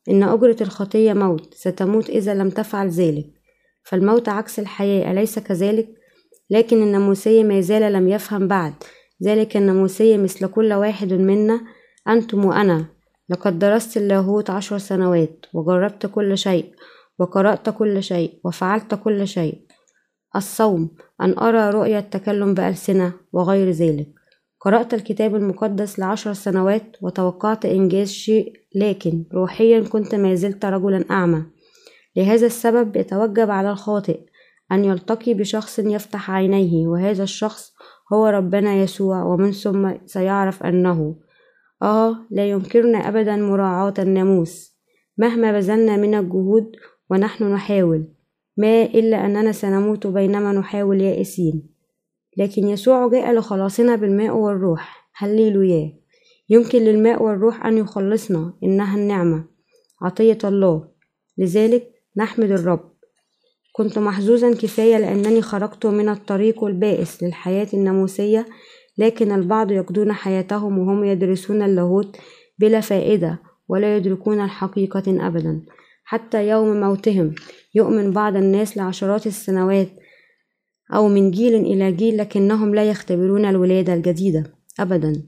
إن 0.10 0.24
أجرة 0.24 0.58
الخطية 0.62 1.14
موت 1.14 1.54
ستموت 1.54 2.10
إذا 2.10 2.34
لم 2.34 2.50
تفعل 2.50 2.90
ذلك. 2.90 3.35
فالموت 3.86 4.30
عكس 4.30 4.60
الحياة 4.60 5.12
أليس 5.12 5.40
كذلك؟ 5.40 5.88
لكن 6.50 6.84
الناموسي 6.84 7.44
ما 7.44 7.62
زال 7.62 7.94
لم 7.94 8.10
يفهم 8.10 8.48
بعد. 8.48 8.74
ذلك 9.24 9.58
الناموسي 9.58 10.18
مثل 10.18 10.48
كل 10.48 10.74
واحد 10.74 11.14
منا 11.14 11.62
أنتم 12.08 12.46
وأنا. 12.46 12.86
لقد 13.30 13.60
درست 13.60 13.98
اللاهوت 13.98 14.50
عشر 14.50 14.78
سنوات 14.78 15.46
وجربت 15.54 16.06
كل 16.06 16.38
شيء 16.38 16.66
وقرأت 17.20 17.70
كل 17.70 18.04
شيء 18.04 18.40
وفعلت 18.44 18.96
كل 18.96 19.28
شيء. 19.28 19.62
الصوم 20.36 20.90
أن 21.22 21.40
أرى 21.40 21.70
رؤية 21.70 22.00
التكلم 22.00 22.54
بألسنة 22.54 23.14
وغير 23.34 23.72
ذلك. 23.72 24.08
قرأت 24.62 24.94
الكتاب 24.94 25.36
المقدس 25.36 26.00
لعشر 26.00 26.34
سنوات 26.34 26.98
وتوقعت 27.02 27.66
إنجاز 27.66 28.10
شيء 28.10 28.54
لكن 28.76 29.24
روحيا 29.34 29.82
كنت 29.82 30.16
ما 30.16 30.36
زلت 30.36 30.66
رجلا 30.66 31.06
أعمى. 31.12 31.44
لهذا 32.16 32.46
السبب 32.46 32.96
يتوجب 32.96 33.50
على 33.50 33.72
الخاطئ 33.72 34.20
أن 34.72 34.86
يلتقي 34.86 35.34
بشخص 35.34 35.80
يفتح 35.80 36.32
عينيه 36.32 36.88
وهذا 36.88 37.24
الشخص 37.24 37.74
هو 38.14 38.28
ربنا 38.28 38.76
يسوع 38.76 39.24
ومن 39.24 39.52
ثم 39.52 39.94
سيعرف 40.06 40.64
أنه 40.64 41.16
آه 41.82 42.16
لا 42.32 42.50
يمكننا 42.50 42.98
أبدا 42.98 43.36
مراعاة 43.36 43.94
الناموس. 44.00 44.76
مهما 45.18 45.52
بذلنا 45.52 45.98
من 45.98 46.16
الجهود 46.16 46.72
ونحن 47.10 47.54
نحاول 47.54 48.08
ما 48.58 48.84
إلا 48.84 49.26
أننا 49.26 49.52
سنموت 49.52 50.08
بينما 50.08 50.52
نحاول 50.52 51.02
يائسين. 51.02 51.70
لكن 52.38 52.68
يسوع 52.68 53.08
جاء 53.08 53.34
لخلاصنا 53.34 53.96
بالماء 53.96 54.38
والروح. 54.38 55.10
هللويا. 55.16 55.94
يمكن 56.50 56.80
للماء 56.80 57.24
والروح 57.24 57.66
أن 57.66 57.78
يخلصنا 57.78 58.54
إنها 58.64 58.98
النعمة. 58.98 59.46
عطية 60.02 60.38
الله. 60.44 60.88
لذلك 61.38 61.95
نحمد 62.18 62.52
الرب. 62.52 62.80
كنت 63.74 64.00
محظوظا 64.00 64.54
كفاية 64.54 64.98
لأنني 64.98 65.42
خرجت 65.42 65.86
من 65.86 66.10
الطريق 66.10 66.64
البائس 66.64 67.24
للحياة 67.24 67.68
الناموسية 67.74 68.46
لكن 68.98 69.32
البعض 69.32 69.72
يقضون 69.72 70.14
حياتهم 70.14 70.80
وهم 70.80 71.04
يدرسون 71.04 71.62
اللاهوت 71.62 72.18
بلا 72.60 72.80
فائدة 72.80 73.40
ولا 73.68 73.98
يدركون 73.98 74.44
الحقيقة 74.44 75.28
أبدا. 75.28 75.62
حتى 76.04 76.48
يوم 76.48 76.80
موتهم 76.80 77.36
يؤمن 77.76 78.12
بعض 78.12 78.36
الناس 78.36 78.78
لعشرات 78.78 79.28
السنوات 79.28 79.90
أو 80.94 81.08
من 81.08 81.32
جيل 81.32 81.56
إلى 81.56 81.92
جيل 81.92 82.18
لكنهم 82.18 82.76
لا 82.76 82.90
يختبرون 82.90 83.46
الولادة 83.46 83.94
الجديدة 83.94 84.44
أبدا. 84.80 85.24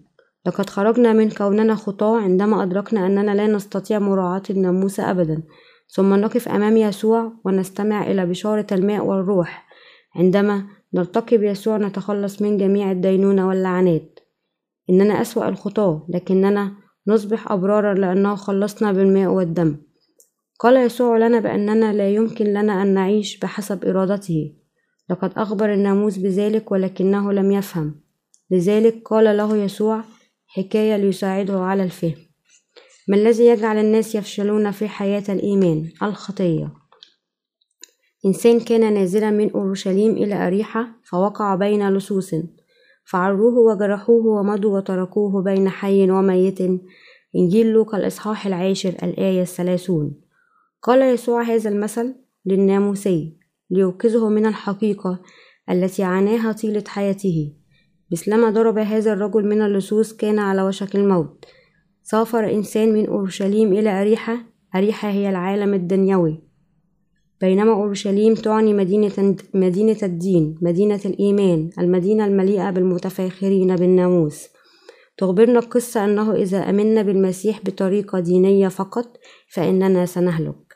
لقد 0.45 0.69
خرجنا 0.69 1.13
من 1.13 1.30
كوننا 1.30 1.76
خطاة 1.76 2.17
عندما 2.21 2.63
أدركنا 2.63 3.06
أننا 3.08 3.36
لا 3.36 3.47
نستطيع 3.47 4.00
مراعاة 4.00 4.43
الناموس 4.50 5.00
أبدا. 5.00 5.43
ثم 5.89 6.13
نقف 6.13 6.47
أمام 6.47 6.78
يسوع 6.78 7.32
ونستمع 7.45 8.12
إلى 8.12 8.26
بشارة 8.26 8.67
الماء 8.71 9.06
والروح. 9.06 9.67
عندما 10.15 10.63
نلتقي 10.93 11.38
بيسوع 11.38 11.78
نتخلص 11.78 12.41
من 12.41 12.58
جميع 12.58 12.91
الدينونة 12.91 13.47
واللعنات. 13.47 14.19
إننا 14.89 15.21
أسوأ 15.21 15.50
الخطاة 15.50 16.06
لكننا 16.10 16.71
نصبح 17.08 17.52
أبرارا 17.52 17.93
لأنه 17.93 18.36
خلصنا 18.36 18.91
بالماء 18.91 19.30
والدم. 19.32 19.78
قال 20.60 20.78
يسوع 20.78 21.17
لنا 21.17 21.39
بأننا 21.39 21.93
لا 21.93 22.10
يمكن 22.10 22.45
لنا 22.45 22.82
أن 22.82 22.88
نعيش 22.93 23.39
بحسب 23.39 23.86
إرادته. 23.86 24.54
لقد 25.10 25.32
أخبر 25.38 25.73
الناموس 25.73 26.17
بذلك 26.17 26.71
ولكنه 26.71 27.32
لم 27.32 27.52
يفهم. 27.52 27.95
لذلك 28.52 29.02
قال 29.06 29.38
له 29.38 29.58
يسوع 29.58 30.02
حكاية 30.47 30.97
ليساعده 30.97 31.60
على 31.60 31.84
الفهم. 31.84 32.26
ما 33.08 33.15
الذي 33.15 33.46
يجعل 33.46 33.78
الناس 33.78 34.15
يفشلون 34.15 34.72
في 34.72 34.88
حياة 34.88 35.24
الإيمان؟ 35.30 35.89
الخطية. 36.04 36.74
إنسان 38.26 38.60
كان 38.60 38.93
نازلا 38.93 39.32
من 39.32 39.52
أورشليم 39.52 40.12
إلى 40.12 40.48
أريحة 40.48 40.88
فوقع 41.04 41.56
بين 41.56 41.89
لصوص 41.89 42.36
فعروه 43.06 43.54
وجرحوه 43.58 44.26
ومضوا 44.26 44.78
وتركوه 44.78 45.43
بين 45.43 45.70
حي 45.70 46.12
وميت. 46.12 46.62
إنجيل 47.36 47.67
لوقا 47.67 47.98
الإصحاح 47.98 48.48
العاشر 48.48 48.89
الآية 49.04 49.41
الثلاثون. 49.41 50.22
قال 50.82 51.02
يسوع 51.02 51.41
هذا 51.41 51.70
المثل 51.70 52.15
للناموسي 52.46 53.38
ليوقظه 53.70 54.30
من 54.30 54.46
الحقيقة 54.46 55.22
التي 55.70 56.04
عاناها 56.04 56.52
طيلة 56.52 56.84
حياته. 56.88 57.54
مثلما 58.12 58.50
ضرب 58.50 58.78
هذا 58.78 59.13
الرجل 59.13 59.46
من 59.46 59.62
اللصوص 59.62 60.13
كان 60.13 60.39
على 60.39 60.62
وشك 60.62 60.96
الموت. 60.96 61.46
سافر 62.10 62.52
إنسان 62.52 62.93
من 62.93 63.08
أورشليم 63.08 63.74
إلى 63.74 64.02
أريحة. 64.02 64.38
أريحة 64.76 65.10
هي 65.10 65.30
العالم 65.30 65.74
الدنيوي. 65.74 66.43
بينما 67.41 67.74
أورشليم 67.74 68.34
تعني 68.34 68.74
مدينة, 68.74 69.36
مدينة 69.54 69.98
الدين 70.04 70.58
مدينة 70.62 71.00
الإيمان 71.06 71.70
المدينة 71.80 72.26
المليئة 72.26 72.70
بالمتفاخرين 72.70 73.76
بالناموس. 73.76 74.48
تخبرنا 75.17 75.60
القصة 75.60 76.06
أنه 76.06 76.34
إذا 76.34 76.70
أمنا 76.70 77.02
بالمسيح 77.02 77.62
بطريقة 77.65 78.20
دينية 78.20 78.67
فقط 78.67 79.17
فإننا 79.54 80.06
سنهلك. 80.06 80.76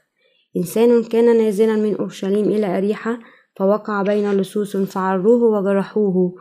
إنسان 0.58 1.04
كان 1.04 1.38
نازلا 1.38 1.76
من 1.76 1.96
أورشليم 1.96 2.46
إلى 2.46 2.78
أريحة 2.78 3.20
فوقع 3.56 4.02
بين 4.02 4.32
لصوص 4.34 4.78
فعروه 4.78 5.44
وجرحوه 5.44 6.36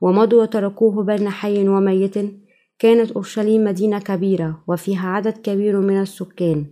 ومضوا 0.00 0.42
وتركوه 0.42 1.04
بين 1.04 1.28
حي 1.28 1.68
وميت. 1.68 2.43
كانت 2.78 3.10
أورشليم 3.12 3.64
مدينة 3.64 3.98
كبيرة 3.98 4.64
وفيها 4.68 5.08
عدد 5.08 5.32
كبير 5.32 5.80
من 5.80 6.00
السكان. 6.00 6.66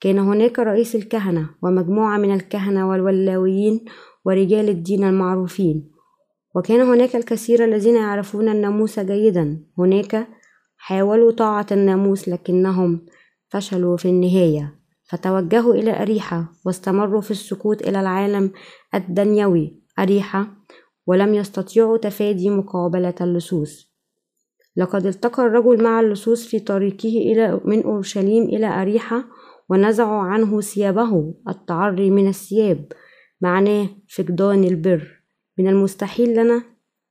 كان 0.00 0.18
هناك 0.18 0.58
رئيس 0.58 0.94
الكهنة 0.94 1.50
ومجموعة 1.62 2.18
من 2.18 2.34
الكهنة 2.34 2.88
والولاويين 2.88 3.84
ورجال 4.24 4.68
الدين 4.68 5.04
المعروفين. 5.04 5.90
وكان 6.54 6.80
هناك 6.80 7.16
الكثير 7.16 7.64
الذين 7.64 7.96
يعرفون 7.96 8.48
الناموس 8.48 9.00
جيدا. 9.00 9.64
هناك 9.78 10.28
حاولوا 10.76 11.32
طاعة 11.32 11.66
الناموس 11.72 12.28
لكنهم 12.28 13.06
فشلوا 13.48 13.96
في 13.96 14.08
النهاية 14.08 14.78
فتوجهوا 15.04 15.74
إلى 15.74 16.02
أريحة 16.02 16.52
واستمروا 16.66 17.20
في 17.20 17.30
السقوط 17.30 17.82
إلى 17.82 18.00
العالم 18.00 18.52
الدنيوي. 18.94 19.80
أريحة 19.98 20.46
ولم 21.06 21.34
يستطيعوا 21.34 21.98
تفادي 21.98 22.50
مقابلة 22.50 23.14
اللصوص. 23.20 23.93
لقد 24.76 25.06
التقى 25.06 25.46
الرجل 25.46 25.82
مع 25.82 26.00
اللصوص 26.00 26.46
في 26.46 26.60
طريقه 26.60 27.08
إلى 27.08 27.60
من 27.64 27.82
أورشليم 27.82 28.44
إلى 28.44 28.66
أريحة 28.82 29.24
ونزعوا 29.68 30.22
عنه 30.22 30.60
ثيابه 30.60 31.34
التعري 31.48 32.10
من 32.10 32.28
الثياب 32.28 32.92
معناه 33.40 33.88
فقدان 34.16 34.64
البر. 34.64 35.22
من 35.58 35.68
المستحيل 35.68 36.34
لنا 36.34 36.62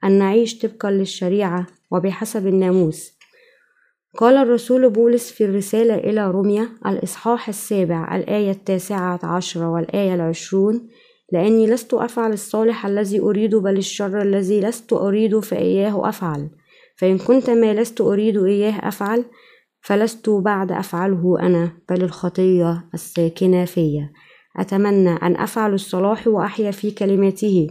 أن 0.04 0.12
نعيش 0.12 0.60
طبقا 0.60 0.92
للشريعة 0.92 1.68
وبحسب 1.92 2.48
الناموس. 2.48 3.14
قال 4.18 4.36
الرسول 4.36 4.90
بولس 4.90 5.32
في 5.32 5.46
الرسالة 5.46 5.96
إلى 5.96 6.32
روميا 6.32 6.70
الإصحاح 6.86 7.50
السابع 7.50 8.16
الآية 8.16 8.52
التاسعة 8.52 9.20
عشرة 9.24 9.70
والآية 9.70 10.16
العشرون 10.16 10.88
لأني 11.32 11.68
لست 11.68 11.94
أفعل 11.94 12.34
الصالح 12.34 12.86
الذي 12.86 13.20
أريد 13.20 13.56
بل 13.56 13.78
الشر 13.78 14.22
الذي 14.22 14.62
لست 14.62 14.94
أريد 14.94 15.40
فإياه 15.40 16.10
أفعل. 16.10 16.50
فإن 16.96 17.18
كنت 17.18 17.50
ما 17.50 17.74
لست 17.74 18.02
أريد 18.02 18.38
إياه 18.38 18.88
أفعل 18.88 19.26
فلست 19.82 20.30
بعد 20.30 20.72
أفعله 20.72 21.40
أنا 21.40 21.72
بل 21.90 22.04
الخطية 22.04 22.90
الساكنة 22.94 23.66
فيا. 23.66 24.12
أتمنى 24.58 25.10
أن 25.10 25.36
أفعل 25.36 25.74
الصلاح 25.74 26.28
وأحيا 26.28 26.72
في 26.72 26.92
كلماته 26.92 27.68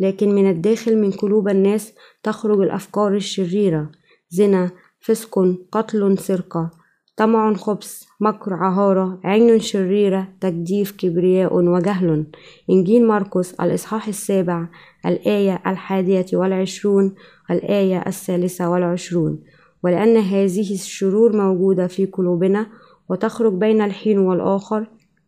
لكن 0.00 0.34
من 0.34 0.50
الداخل 0.50 0.98
من 0.98 1.10
قلوب 1.10 1.48
الناس 1.48 1.92
تخرج 2.22 2.60
الأفكار 2.60 3.14
الشريرة. 3.14 3.90
زنا 4.30 4.70
فسق 5.00 5.56
قتل 5.72 6.18
سرقة. 6.18 6.70
طمع 7.16 7.54
خبث 7.54 8.02
مكر 8.20 8.54
عهارة 8.54 9.20
عين 9.24 9.60
شريرة 9.60 10.28
تجديف 10.40 10.92
كبرياء 10.92 11.54
وجهل. 11.54 12.26
إنجيل 12.70 13.06
مرقس 13.06 13.54
الإصحاح 13.54 14.08
السابع 14.08 14.66
الآية 15.06 15.62
الحادية 15.66 16.26
والعشرون 16.32 17.14
الآية 17.50 18.04
الثالثة 18.06 18.70
والعشرون. 18.70 19.38
ولأن 19.84 20.16
هذه 20.16 20.74
الشرور 20.74 21.36
موجودة 21.36 21.86
في 21.86 22.06
قلوبنا 22.06 22.66
وتخرج 23.08 23.52
بين 23.52 23.82
الحين 23.82 24.18
والآخر 24.18 24.86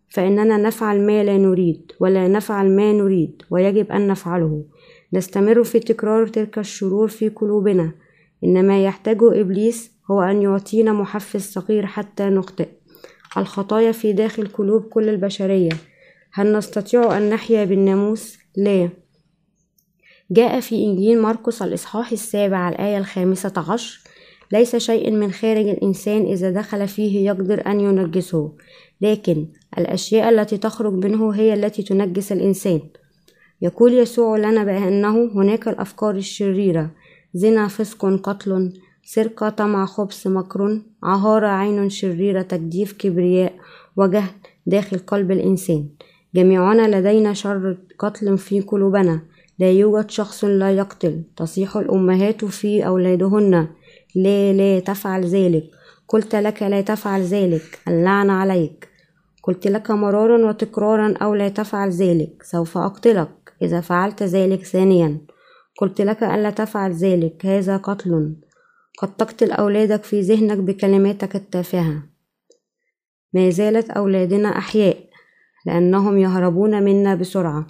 فإننا 0.08 0.56
نفعل 0.56 1.06
ما 1.06 1.24
لا 1.24 1.38
نريد 1.38 1.92
ولا 2.00 2.28
نفعل 2.28 2.76
ما 2.76 2.92
نريد 2.92 3.42
ويجب 3.50 3.92
أن 3.92 4.08
نفعله. 4.08 4.64
نستمر 5.12 5.64
في 5.64 5.78
تكرار 5.78 6.26
تلك 6.26 6.58
الشرور 6.58 7.08
في 7.08 7.28
قلوبنا. 7.28 7.92
إنما 8.44 8.84
يحتاجه 8.84 9.40
إبليس 9.40 9.97
هو 10.10 10.22
أن 10.22 10.42
يعطينا 10.42 10.92
محفز 10.92 11.40
صغير 11.42 11.86
حتى 11.86 12.24
نخطئ. 12.24 12.68
الخطايا 13.36 13.92
في 13.92 14.12
داخل 14.12 14.46
قلوب 14.48 14.82
كل 14.82 15.08
البشرية. 15.08 15.70
هل 16.32 16.56
نستطيع 16.56 17.16
أن 17.18 17.30
نحيا 17.30 17.64
بالناموس؟ 17.64 18.38
لا. 18.56 18.88
جاء 20.30 20.60
في 20.60 20.84
إنجيل 20.84 21.22
مرقس 21.22 21.62
الإصحاح 21.62 22.12
السابع 22.12 22.68
الآية 22.68 22.98
الخامسة 22.98 23.52
عشر 23.68 24.00
ليس 24.52 24.76
شيء 24.76 25.10
من 25.10 25.32
خارج 25.32 25.68
الإنسان 25.68 26.26
إذا 26.26 26.50
دخل 26.50 26.88
فيه 26.88 27.26
يقدر 27.26 27.66
أن 27.66 27.80
ينجسه. 27.80 28.52
لكن 29.00 29.48
الأشياء 29.78 30.28
التي 30.28 30.58
تخرج 30.58 30.92
منه 30.92 31.30
هي 31.30 31.54
التي 31.54 31.82
تنجس 31.82 32.32
الإنسان. 32.32 32.80
يقول 33.62 33.92
يسوع 33.92 34.36
لنا 34.36 34.64
بأنه 34.64 35.30
هناك 35.34 35.68
الأفكار 35.68 36.14
الشريرة 36.14 36.90
زنا 37.34 37.68
فسق 37.68 38.06
قتل 38.06 38.72
سرقة 39.10 39.48
طمع 39.48 39.86
خبث 39.86 40.26
مكر 40.26 40.80
عهارة 41.02 41.46
عين 41.46 41.90
شريرة 41.90 42.42
تجديف 42.42 42.92
كبرياء 42.92 43.52
وجهل 43.96 44.30
داخل 44.66 44.98
قلب 44.98 45.30
الإنسان. 45.30 45.88
جميعنا 46.34 46.96
لدينا 46.96 47.32
شر 47.32 47.78
قتل 47.98 48.38
في 48.38 48.60
قلوبنا. 48.60 49.20
لا 49.58 49.70
يوجد 49.70 50.10
شخص 50.10 50.44
لا 50.44 50.70
يقتل. 50.70 51.22
تصيح 51.36 51.76
الأمهات 51.76 52.44
في 52.44 52.86
أولادهن. 52.86 53.68
لا 54.14 54.52
لا 54.52 54.80
تفعل 54.80 55.24
ذلك. 55.24 55.64
قلت 56.08 56.34
لك 56.34 56.62
لا 56.62 56.80
تفعل 56.80 57.22
ذلك. 57.22 57.78
اللعنة 57.88 58.32
عليك. 58.32 58.88
قلت 59.42 59.66
لك 59.66 59.90
مرارا 59.90 60.48
وتكرارا 60.48 61.14
أو 61.22 61.34
لا 61.34 61.48
تفعل 61.48 61.90
ذلك. 61.90 62.42
سوف 62.42 62.78
أقتلك. 62.78 63.52
إذا 63.62 63.80
فعلت 63.80 64.22
ذلك 64.22 64.64
ثانيا. 64.64 65.18
قلت 65.78 66.00
لك 66.00 66.22
ألا 66.22 66.50
تفعل 66.50 66.92
ذلك. 66.92 67.46
هذا 67.46 67.76
قتل. 67.76 68.47
قد 69.02 69.16
تقتل 69.16 69.52
أولادك 69.52 70.04
في 70.04 70.20
ذهنك 70.20 70.58
بكلماتك 70.58 71.36
التافهة. 71.36 72.02
ما 73.34 73.50
زالت 73.50 73.90
أولادنا 73.90 74.48
أحياء 74.48 74.96
لأنهم 75.66 76.18
يهربون 76.18 76.82
منا 76.82 77.14
بسرعة. 77.14 77.66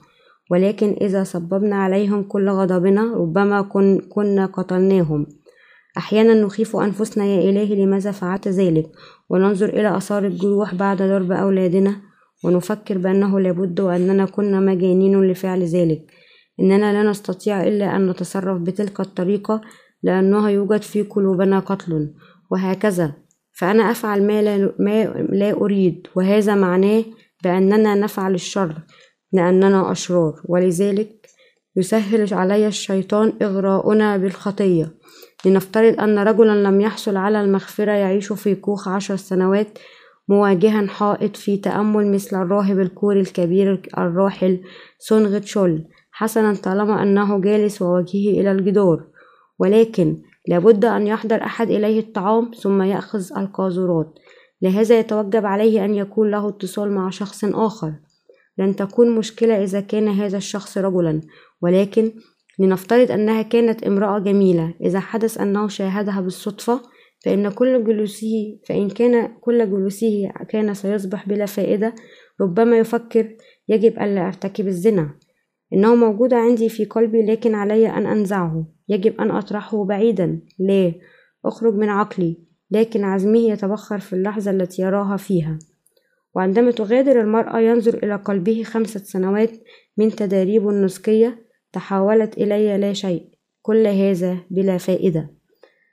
ولكن 0.51 0.97
إذا 1.01 1.25
صببنا 1.25 1.77
عليهم 1.77 2.23
كل 2.23 2.49
غضبنا 2.49 3.15
ربما 3.15 3.63
كن 3.63 4.01
كنا 4.09 4.47
قتلناهم. 4.47 5.27
أحيانا 5.99 6.35
نخيف 6.35 6.77
أنفسنا 6.77 7.25
يا 7.25 7.51
إلهي 7.51 7.85
لماذا 7.85 8.11
فعلت 8.11 8.49
ذلك؟ 8.49 8.91
وننظر 9.29 9.69
إلى 9.69 9.97
آثار 9.97 10.27
الجروح 10.27 10.75
بعد 10.75 11.03
ضرب 11.03 11.33
أولادنا 11.33 11.97
ونفكر 12.45 12.99
بأنه 12.99 13.41
لابد 13.41 13.81
وأننا 13.81 14.25
كنا 14.25 14.61
مجانين 14.61 15.23
لفعل 15.23 15.63
ذلك. 15.63 16.11
إننا 16.61 16.93
لا 16.93 17.11
نستطيع 17.11 17.63
إلا 17.63 17.97
أن 17.97 18.11
نتصرف 18.11 18.61
بتلك 18.61 19.01
الطريقة 19.01 19.61
لأنها 20.03 20.51
يوجد 20.51 20.83
في 20.83 21.03
قلوبنا 21.03 21.59
قتل 21.59 22.15
وهكذا. 22.51 23.13
فأنا 23.53 23.91
أفعل 23.91 24.27
ما 24.27 24.43
لا, 24.43 24.73
ما 24.79 25.05
لا 25.31 25.53
أريد 25.53 26.07
وهذا 26.15 26.55
معناه 26.55 27.05
بأننا 27.45 27.95
نفعل 27.95 28.35
الشر 28.35 28.75
لأننا 29.33 29.93
أشرار. 29.93 30.41
ولذلك 30.45 31.27
يسهل 31.77 32.35
علي 32.35 32.67
الشيطان 32.67 33.33
إغراؤنا 33.43 34.17
بالخطية. 34.17 34.99
لنفترض 35.47 36.01
أن 36.01 36.19
رجلا 36.19 36.63
لم 36.63 36.81
يحصل 36.81 37.17
على 37.17 37.41
المغفرة 37.41 37.93
يعيش 37.93 38.33
في 38.33 38.55
كوخ 38.55 38.89
عشر 38.89 39.17
سنوات 39.17 39.79
مواجها 40.29 40.87
حائط 40.87 41.37
في 41.37 41.57
تأمل 41.57 42.13
مثل 42.13 42.43
الراهب 42.43 42.81
الكوري 42.81 43.21
الكبير 43.21 43.83
الراحل 43.99 44.61
سونغ 44.99 45.39
تشول 45.39 45.85
حسنا 46.11 46.55
طالما 46.55 47.03
أنه 47.03 47.41
جالس 47.41 47.83
ووجهه 47.83 48.41
إلى 48.41 48.53
الجدار. 48.53 49.08
ولكن 49.59 50.23
لابد 50.49 50.85
أن 50.85 51.07
يحضر 51.07 51.43
أحد 51.43 51.71
إليه 51.71 52.01
الطعام 52.01 52.51
ثم 52.61 52.83
يأخذ 52.83 53.39
القاذورات. 53.39 54.19
لهذا 54.63 54.99
يتوجب 54.99 55.47
عليه 55.47 55.85
أن 55.85 55.95
يكون 55.95 56.31
له 56.31 56.49
اتصال 56.49 56.93
مع 56.93 57.11
شخص 57.11 57.45
آخر. 57.45 57.95
لن 58.59 58.77
تكون 58.77 59.11
مشكلة 59.11 59.63
إذا 59.63 59.81
كان 59.81 60.09
هذا 60.09 60.37
الشخص 60.37 60.79
رجلا 60.79 61.21
ولكن 61.63 62.13
لنفترض 62.59 63.11
أنها 63.11 63.43
كانت 63.43 63.83
امرأة 63.83 64.19
جميلة. 64.19 64.75
إذا 64.81 65.01
حدث 65.01 65.41
أنه 65.41 65.69
شاهدها 65.69 66.21
بالصدفة 66.21 66.81
فإن 67.25 67.49
كل 67.51 67.85
جلوسه 67.85 68.59
فإن 68.69 68.89
كان 68.91 69.29
كل 69.41 69.71
جلوسه 69.71 70.33
كان 70.49 70.75
سيصبح 70.75 71.29
بلا 71.29 71.47
فائدة 71.47 71.95
ربما 72.41 72.79
يفكر 72.79 73.37
يجب 73.69 73.93
ألا 73.93 74.27
أرتكب 74.27 74.67
الزنا. 74.67 75.11
إنه 75.73 75.95
موجود 75.95 76.35
عندي 76.35 76.69
في 76.69 76.85
قلبي 76.85 77.23
لكن 77.23 77.55
علي 77.55 77.89
أن 77.89 78.07
أنزعه. 78.07 78.67
يجب 78.89 79.21
أن 79.21 79.31
أطرحه 79.31 79.85
بعيدا. 79.85 80.41
لا. 80.59 80.93
أخرج 81.45 81.75
من 81.75 81.89
عقلي. 81.89 82.37
لكن 82.71 83.05
عزمه 83.05 83.39
يتبخر 83.39 83.99
في 83.99 84.13
اللحظة 84.13 84.51
التي 84.51 84.83
يراها 84.83 85.17
فيها. 85.17 85.59
وعندما 86.35 86.71
تغادر 86.71 87.21
المرأة 87.21 87.61
ينظر 87.61 87.99
إلى 88.03 88.17
قلبه 88.17 88.63
خمسة 88.63 89.01
سنوات 89.01 89.51
من 89.97 90.11
تداريب 90.11 90.69
النسكية 90.69 91.47
تحولت 91.73 92.39
إلي 92.39 92.79
لا 92.79 92.93
شيء. 92.93 93.29
كل 93.63 93.87
هذا 93.87 94.37
بلا 94.51 94.79
فائدة. 94.79 95.31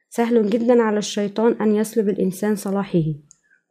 سهل 0.09 0.49
جدا 0.49 0.81
على 0.81 0.97
الشيطان 0.97 1.51
أن 1.51 1.75
يسلب 1.75 2.09
الإنسان 2.09 2.55
صلاحه. 2.55 3.03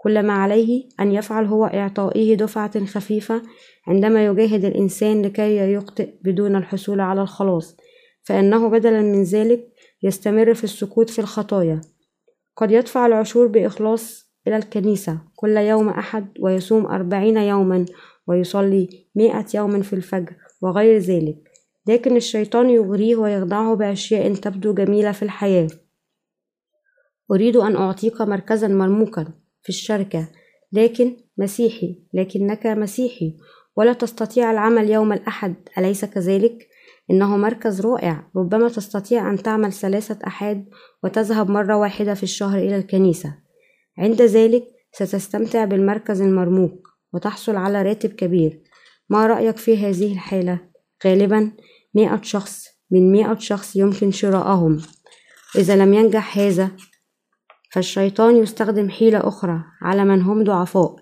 كل 0.05 0.23
ما 0.23 0.33
عليه 0.33 0.89
أن 1.01 1.13
يفعل 1.13 1.47
هو 1.47 1.65
إعطائه 1.65 2.35
دفعة 2.35 2.85
خفيفة 2.85 3.43
عندما 3.87 4.27
يجاهد 4.27 4.65
الإنسان 4.65 5.23
لكي 5.23 5.73
يخطئ 5.73 6.15
بدون 6.23 6.57
الحصول 6.57 7.01
على 7.01 7.23
الخلاص 7.23 7.77
فإنه 8.23 8.69
بدلا 8.69 9.03
من 9.03 9.23
ذلك 9.23 9.69
يستمر 10.03 10.55
في 10.55 10.65
السكوت 10.65 11.11
في 11.11 11.19
الخطايا. 11.19 11.81
قد 12.57 12.71
يدفع 12.71 13.07
العشور 13.07 13.47
بإخلاص 13.47 14.33
إلى 14.47 14.57
الكنيسة 14.57 15.19
كل 15.37 15.57
يوم 15.57 15.89
أحد 15.89 16.29
ويصوم 16.41 16.87
أربعين 16.87 17.37
يوما 17.37 17.85
ويصلي 18.27 18.89
مائة 19.15 19.47
يوم 19.55 19.83
في 19.83 19.93
الفجر 19.93 20.37
وغير 20.63 20.99
ذلك 20.99 21.37
لكن 21.89 22.17
الشيطان 22.17 22.71
يغريه 22.71 23.17
ويخدعه 23.17 23.75
بأشياء 23.75 24.35
تبدو 24.35 24.75
جميلة 24.75 25.13
في 25.13 25.23
الحياة. 25.23 25.69
أريد 27.31 27.57
أن 27.57 27.77
أعطيك 27.77 28.21
مركزا 28.21 28.69
مرموقا. 28.69 29.44
في 29.65 29.69
الشركة. 29.69 30.29
لكن 30.73 31.17
مسيحي 31.39 31.99
لكنك 32.15 32.67
مسيحي 32.67 33.37
ولا 33.77 33.93
تستطيع 33.93 34.51
العمل 34.51 34.91
يوم 34.91 35.13
الأحد. 35.13 35.55
أليس 35.79 36.05
كذلك؟ 36.05 36.69
إنه 37.11 37.37
مركز 37.37 37.81
رائع. 37.81 38.31
ربما 38.37 38.69
تستطيع 38.69 39.31
أن 39.31 39.43
تعمل 39.43 39.73
ثلاثة 39.73 40.19
أحاد 40.27 40.65
وتذهب 41.05 41.51
مرة 41.51 41.77
واحدة 41.77 42.15
في 42.15 42.23
الشهر 42.23 42.59
إلى 42.59 42.77
الكنيسة. 42.77 43.35
عند 43.99 44.23
ذلك 44.23 44.65
ستستمتع 44.93 45.65
بالمركز 45.65 46.21
المرموق 46.21 46.89
وتحصل 47.13 47.57
على 47.57 47.83
راتب 47.83 48.11
كبير. 48.11 48.63
ما 49.11 49.27
رأيك 49.27 49.57
في 49.57 49.77
هذه 49.77 50.13
الحالة؟ 50.13 50.61
غالبا 51.07 51.53
مئة 51.95 52.21
شخص 52.23 52.65
من 52.91 53.13
مئة 53.13 53.39
شخص 53.39 53.77
يمكن 53.77 54.11
شراءهم. 54.11 54.81
إذا 55.59 55.77
لم 55.77 55.95
ينجح 55.95 56.39
هذا 56.39 56.71
فالشيطان 57.75 58.37
يستخدم 58.37 58.89
حيلة 58.89 59.29
أخرى 59.29 59.61
على 59.83 60.05
من 60.05 60.23
هم 60.23 60.45
ضعفاء 60.45 60.97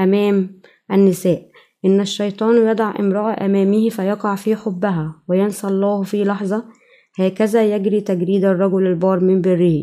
أمام 0.00 0.60
النساء. 0.92 1.50
إن 1.84 2.00
الشيطان 2.00 2.68
يضع 2.68 2.94
امرأة 3.00 3.46
أمامه 3.46 3.88
فيقع 3.88 4.34
في 4.34 4.56
حبها 4.56 5.14
وينسى 5.28 5.66
الله 5.66 6.02
في 6.02 6.24
لحظة. 6.24 6.64
هكذا 7.18 7.74
يجري 7.74 8.00
تجريد 8.00 8.44
الرجل 8.44 8.86
البار 8.86 9.20
من 9.20 9.40
بره. 9.40 9.82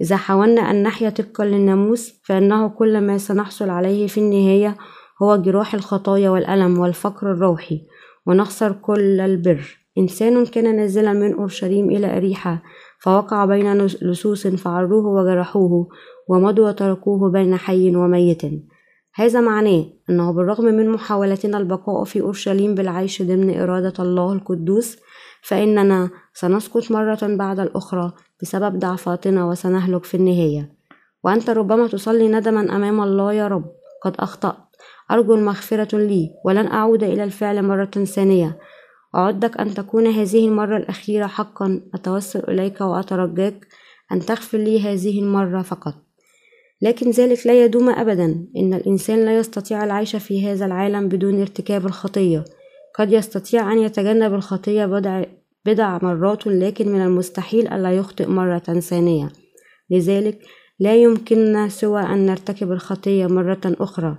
إذا 0.00 0.16
حاولنا 0.16 0.60
أن 0.70 0.82
نحيا 0.82 1.10
طبقا 1.10 1.44
للناموس 1.44 2.20
فإنه 2.24 2.68
كل 2.68 3.00
ما 3.00 3.18
سنحصل 3.18 3.70
عليه 3.70 4.06
في 4.06 4.18
النهاية 4.18 4.76
هو 5.22 5.36
جراح 5.36 5.74
الخطايا 5.74 6.30
والألم 6.30 6.78
والفقر 6.78 7.32
الروحي. 7.32 7.80
ونخسر 8.26 8.72
كل 8.72 9.20
البر. 9.20 9.78
إنسان 9.98 10.46
كان 10.46 10.76
نازلا 10.76 11.12
من 11.12 11.32
أورشليم 11.32 11.90
إلى 11.90 12.16
أريحة 12.16 12.62
فوقع 13.02 13.44
بين 13.44 13.86
لصوص 13.86 14.46
فعروه 14.46 15.06
وجرحوه 15.06 15.88
ومضوا 16.28 16.68
وتركوه 16.68 17.30
بين 17.30 17.56
حي 17.56 17.96
وميت. 17.96 18.42
هذا 19.14 19.40
معناه 19.40 19.84
أنه 20.10 20.32
بالرغم 20.32 20.64
من 20.64 20.88
محاولتنا 20.90 21.58
البقاء 21.58 22.04
في 22.04 22.20
أورشليم 22.20 22.74
بالعيش 22.74 23.22
ضمن 23.22 23.60
إرادة 23.60 24.04
الله 24.04 24.32
القدوس 24.32 24.96
فإننا 25.42 26.10
سنسقط 26.34 26.90
مرة 26.90 27.18
بعد 27.22 27.60
الأخرى 27.60 28.12
بسبب 28.42 28.78
ضعفاتنا 28.78 29.44
وسنهلك 29.44 30.04
في 30.04 30.16
النهاية. 30.16 30.72
وأنت 31.24 31.50
ربما 31.50 31.86
تصلي 31.86 32.28
ندما 32.28 32.76
أمام 32.76 33.02
الله 33.02 33.32
يا 33.32 33.48
رب. 33.48 33.64
قد 34.04 34.16
أخطأت. 34.18 34.56
أرجو 35.10 35.34
المغفرة 35.34 35.98
لي 35.98 36.30
ولن 36.44 36.66
أعود 36.66 37.02
إلى 37.02 37.24
الفعل 37.24 37.62
مرة 37.62 38.04
ثانية. 38.14 38.58
أعدك 39.14 39.60
أن 39.60 39.74
تكون 39.74 40.06
هذه 40.06 40.48
المرة 40.48 40.76
الأخيرة 40.76 41.26
حقا. 41.26 41.80
أتوسل 41.94 42.40
إليك 42.48 42.80
وأترجاك 42.80 43.66
أن 44.12 44.20
تغفر 44.20 44.58
لي 44.58 44.80
هذه 44.80 45.20
المرة 45.20 45.62
فقط. 45.62 45.94
لكن 46.82 47.10
ذلك 47.10 47.46
لا 47.46 47.64
يدوم 47.64 47.88
أبدا. 47.88 48.46
إن 48.56 48.74
الإنسان 48.74 49.24
لا 49.24 49.38
يستطيع 49.38 49.84
العيش 49.84 50.16
في 50.16 50.46
هذا 50.48 50.66
العالم 50.66 51.08
بدون 51.08 51.40
ارتكاب 51.40 51.86
الخطية. 51.86 52.44
قد 52.94 53.12
يستطيع 53.12 53.72
أن 53.72 53.78
يتجنب 53.78 54.34
الخطية 54.34 54.86
بضع, 54.86 55.24
بضع 55.66 55.98
مرات 56.02 56.46
لكن 56.46 56.88
من 56.88 57.00
المستحيل 57.00 57.68
ألا 57.68 57.92
يخطئ 57.92 58.26
مرة 58.26 58.58
ثانية. 58.58 59.32
لذلك 59.90 60.38
لا 60.80 60.94
يمكننا 60.94 61.68
سوى 61.68 62.02
أن 62.02 62.26
نرتكب 62.26 62.72
الخطية 62.72 63.26
مرة 63.26 63.60
أخرى. 63.64 64.18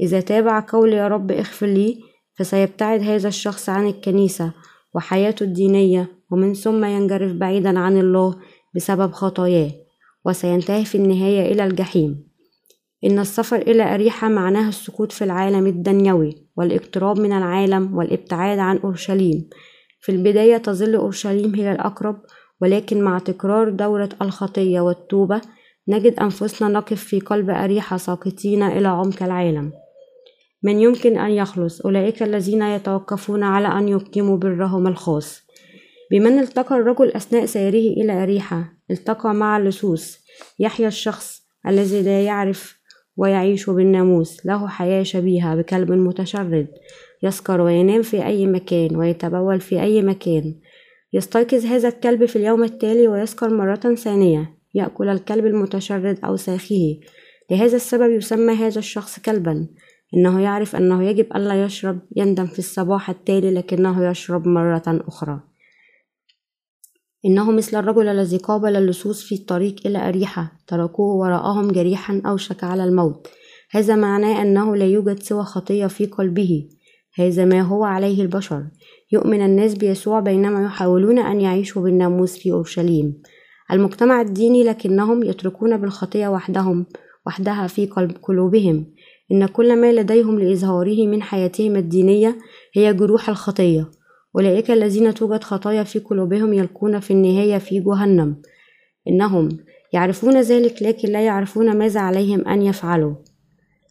إذا 0.00 0.20
تابع 0.20 0.64
قول 0.68 0.92
يا 0.92 1.08
رب 1.08 1.30
اغفر 1.32 1.66
لي 1.66 2.11
فسيبتعد 2.34 3.00
هذا 3.00 3.28
الشخص 3.28 3.68
عن 3.68 3.86
الكنيسة 3.86 4.52
وحياته 4.94 5.44
الدينية 5.44 6.08
ومن 6.30 6.54
ثم 6.54 6.84
ينجرف 6.84 7.32
بعيدا 7.32 7.78
عن 7.78 7.98
الله 7.98 8.36
بسبب 8.74 9.12
خطاياه 9.12 9.70
وسينتهي 10.24 10.84
في 10.84 10.94
النهاية 10.94 11.52
إلى 11.52 11.64
الجحيم. 11.64 12.32
إن 13.04 13.18
السفر 13.18 13.56
إلى 13.56 13.94
أريحة 13.94 14.28
معناه 14.28 14.68
السقوط 14.68 15.12
في 15.12 15.24
العالم 15.24 15.66
الدنيوي 15.66 16.34
والإقتراب 16.56 17.20
من 17.20 17.32
العالم 17.32 17.96
والإبتعاد 17.96 18.58
عن 18.58 18.78
أورشليم. 18.78 19.48
في 20.00 20.12
البداية 20.12 20.56
تظل 20.56 20.94
أورشليم 20.94 21.54
هي 21.54 21.72
الأقرب 21.72 22.16
ولكن 22.60 23.02
مع 23.02 23.18
تكرار 23.18 23.70
دورة 23.70 24.08
الخطية 24.22 24.80
والتوبة 24.80 25.40
نجد 25.88 26.20
أنفسنا 26.20 26.68
نقف 26.68 27.04
في 27.04 27.20
قلب 27.20 27.50
أريحة 27.50 27.96
ساقطين 27.96 28.62
إلى 28.62 28.88
عمق 28.88 29.22
العالم. 29.22 29.72
من 30.62 30.80
يمكن 30.80 31.18
أن 31.18 31.30
يخلص 31.30 31.80
أولئك 31.80 32.22
الذين 32.22 32.62
يتوقفون 32.62 33.42
على 33.42 33.68
أن 33.68 33.88
يقيموا 33.88 34.36
برهم 34.36 34.86
الخاص. 34.86 35.42
بمن 36.10 36.38
التقى 36.38 36.76
الرجل 36.76 37.08
أثناء 37.08 37.46
سيره 37.46 38.02
إلى 38.02 38.22
أريحة 38.22 38.72
التقى 38.90 39.34
مع 39.34 39.56
اللصوص 39.56 40.18
يحيى 40.58 40.86
الشخص 40.86 41.42
الذي 41.68 42.02
لا 42.02 42.24
يعرف 42.24 42.82
ويعيش 43.16 43.70
بالناموس 43.70 44.46
له 44.46 44.68
حياة 44.68 45.02
شبيهة 45.02 45.56
بكلب 45.56 45.92
متشرد 45.92 46.68
يسكر 47.22 47.60
وينام 47.60 48.02
في 48.02 48.26
أي 48.26 48.46
مكان 48.46 48.96
ويتبول 48.96 49.60
في 49.60 49.82
أي 49.82 50.02
مكان. 50.02 50.54
يستيقظ 51.12 51.66
هذا 51.66 51.88
الكلب 51.88 52.24
في 52.24 52.36
اليوم 52.36 52.64
التالي 52.64 53.08
ويسكر 53.08 53.48
مرة 53.50 53.94
ثانية. 53.94 54.54
يأكل 54.74 55.08
الكلب 55.08 55.46
المتشرد 55.46 56.18
أو 56.24 56.36
ساخيه. 56.36 57.00
لهذا 57.50 57.76
السبب 57.76 58.10
يسمى 58.10 58.52
هذا 58.52 58.78
الشخص 58.78 59.18
كلبا. 59.18 59.66
إنه 60.14 60.40
يعرف 60.40 60.76
أنه 60.76 61.04
يجب 61.04 61.26
ألا 61.36 61.64
يشرب 61.64 61.98
يندم 62.16 62.46
في 62.46 62.58
الصباح 62.58 63.10
التالي 63.10 63.54
لكنه 63.54 64.10
يشرب 64.10 64.48
مرة 64.48 64.82
أخرى. 64.86 65.40
إنه 67.26 67.50
مثل 67.50 67.78
الرجل 67.78 68.08
الذي 68.08 68.36
قابل 68.36 68.76
اللصوص 68.76 69.22
في 69.22 69.34
الطريق 69.34 69.76
إلى 69.86 70.08
أريحة 70.08 70.52
تركوه 70.66 71.14
وراءهم 71.14 71.72
جريحا 71.72 72.22
أوشك 72.26 72.64
على 72.64 72.84
الموت. 72.84 73.28
هذا 73.70 73.96
معناه 73.96 74.42
أنه 74.42 74.76
لا 74.76 74.84
يوجد 74.84 75.22
سوى 75.22 75.44
خطية 75.44 75.86
في 75.86 76.06
قلبه. 76.06 76.68
هذا 77.18 77.44
ما 77.44 77.60
هو 77.60 77.84
عليه 77.84 78.22
البشر. 78.22 78.64
يؤمن 79.12 79.44
الناس 79.44 79.74
بيسوع 79.74 80.20
بينما 80.20 80.64
يحاولون 80.64 81.18
أن 81.18 81.40
يعيشوا 81.40 81.82
بالناموس 81.82 82.38
في 82.38 82.52
أورشليم. 82.52 83.22
المجتمع 83.72 84.20
الديني 84.20 84.64
لكنهم 84.64 85.22
يتركون 85.22 85.76
بالخطية 85.76 86.28
وحدهم 86.28 86.86
وحدها 87.26 87.66
في 87.66 87.86
قلب 87.86 88.12
قلوبهم. 88.22 88.86
إن 89.32 89.46
كل 89.46 89.76
ما 89.76 89.92
لديهم 89.92 90.38
لإظهاره 90.38 91.06
من 91.06 91.22
حياتهم 91.22 91.76
الدينية 91.76 92.38
هي 92.74 92.94
جروح 92.94 93.28
الخطية. 93.28 93.90
أولئك 94.36 94.70
الذين 94.70 95.14
توجد 95.14 95.44
خطايا 95.44 95.82
في 95.82 95.98
قلوبهم 95.98 96.52
يلقون 96.52 97.00
في 97.00 97.10
النهاية 97.10 97.58
في 97.58 97.80
جهنم. 97.80 98.36
إنهم 99.08 99.48
يعرفون 99.92 100.40
ذلك 100.40 100.82
لكن 100.82 101.08
لا 101.08 101.20
يعرفون 101.20 101.76
ماذا 101.78 102.00
عليهم 102.00 102.48
أن 102.48 102.62
يفعلوا. 102.62 103.14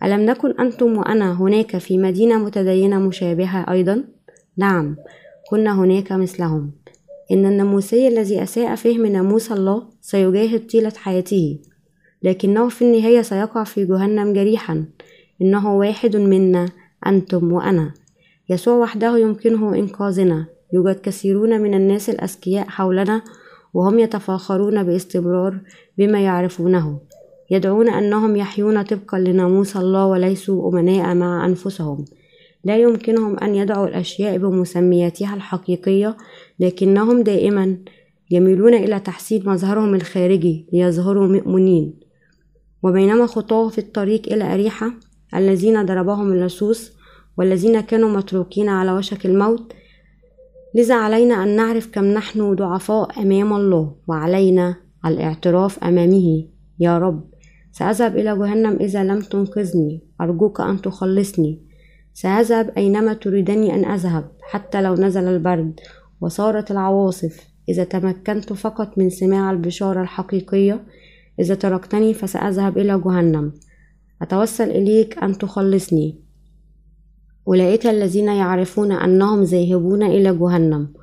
ألم 0.04 0.22
نكن 0.22 0.60
أنتم 0.60 0.98
وأنا 0.98 1.42
هناك 1.42 1.78
في 1.78 1.98
مدينة 1.98 2.38
متدينة 2.38 3.00
مشابهة 3.00 3.72
أيضا؟ 3.72 4.04
نعم 4.58 4.96
كنا 5.50 5.80
هناك 5.80 6.12
مثلهم. 6.12 6.72
إن 7.32 7.46
الناموسي 7.46 8.08
الذي 8.08 8.44
أساء 8.44 8.76
فهم 8.76 9.06
ناموس 9.06 9.52
الله 9.52 9.84
سيجاهد 10.02 10.68
طيلة 10.68 10.94
حياته 10.98 11.60
لكنه 12.24 12.70
في 12.70 12.82
النهاية 12.82 13.22
سيقع 13.22 13.64
في 13.64 13.86
جهنم 13.86 14.34
جريحا. 14.34 14.86
إنه 15.42 15.76
واحد 15.78 16.16
منا 16.16 16.66
أنتم 17.08 17.54
وأنا. 17.54 17.94
يسوع 18.50 18.76
وحده 18.76 19.18
يمكنه 19.18 19.76
إنقاذنا. 19.76 20.46
يوجد 20.74 20.96
كثيرون 20.96 21.62
من 21.62 21.74
الناس 21.74 22.10
الأذكياء 22.10 22.68
حولنا 22.68 23.22
وهم 23.74 24.00
يتفاخرون 24.00 24.84
باستمرار 24.84 25.60
بما 25.98 26.20
يعرفونه. 26.20 27.00
يدعون 27.52 27.89
أنهم 27.89 28.36
يحيون 28.36 28.82
طبقا 28.82 29.20
لناموس 29.20 29.78
الله 29.78 30.06
وليسوا 30.06 30.70
أمناء 30.70 31.16
مع 31.16 31.46
أنفسهم. 31.46 32.06
لا 32.64 32.78
يمكنهم 32.78 33.39
أن 33.39 33.56
يدعوا 33.56 33.88
الأشياء 33.88 34.38
بمسمياتها 34.38 35.36
الحقيقية 35.36 36.18
لكنهم 36.60 37.22
دائما 37.24 37.78
يميلون 38.32 38.74
إلى 38.74 39.00
تحسين 39.00 39.50
مظهرهم 39.50 39.96
الخارجي 39.96 40.66
ليظهروا 40.74 41.28
مؤمنين. 41.28 41.94
وبينما 42.84 43.26
خطاه 43.26 43.70
في 43.70 43.78
الطريق 43.78 44.34
إلى 44.34 44.54
أريحة 44.54 44.92
الذين 45.36 45.86
ضربهم 45.86 46.34
اللصوص 46.34 46.92
والذين 47.38 47.82
كانوا 47.82 48.10
متروكين 48.10 48.70
على 48.70 48.92
وشك 48.92 49.26
الموت. 49.26 49.74
لذا 50.76 50.96
علينا 50.96 51.44
أن 51.44 51.56
نعرف 51.56 51.88
كم 51.92 52.06
نحن 52.06 52.56
ضعفاء 52.56 53.22
أمام 53.22 53.54
الله 53.54 53.96
وعلينا 54.08 54.76
الاعتراف 55.06 55.84
أمامه. 55.84 56.46
يا 56.80 56.98
رب 56.98 57.24
سأذهب 57.72 58.18
إلى 58.18 58.38
جهنم 58.38 58.78
إذا 58.82 59.04
لم 59.04 59.20
تنقذني. 59.20 60.02
أرجوك 60.22 60.62
أن 60.62 60.82
تخلصني. 60.82 61.62
سأذهب 62.14 62.70
أينما 62.78 63.14
تريدني 63.14 63.76
أن 63.76 63.86
أذهب 63.86 64.32
حتى 64.42 64.82
لو 64.82 64.94
نزل 64.94 65.24
البرد 65.24 65.80
وصارت 66.22 66.72
العواصف. 66.72 67.40
إذا 67.70 67.84
تمكنت 67.84 68.54
فقط 68.54 68.98
من 68.98 69.10
سماع 69.10 69.52
البشارة 69.52 70.02
الحقيقية 70.02 70.84
إذا 71.40 71.56
تركتني 71.56 72.14
فسأذهب 72.14 72.78
إلى 72.78 73.02
جهنم. 73.06 73.54
أتوسل 74.22 74.72
إليك 74.72 75.24
أن 75.24 75.38
تخلصني. 75.38 76.20
أولئك 77.48 77.88
الذين 77.88 78.28
يعرفون 78.28 78.92
أنهم 78.92 79.44
ذاهبون 79.44 80.04
إلى 80.04 80.38
جهنم 80.38 80.94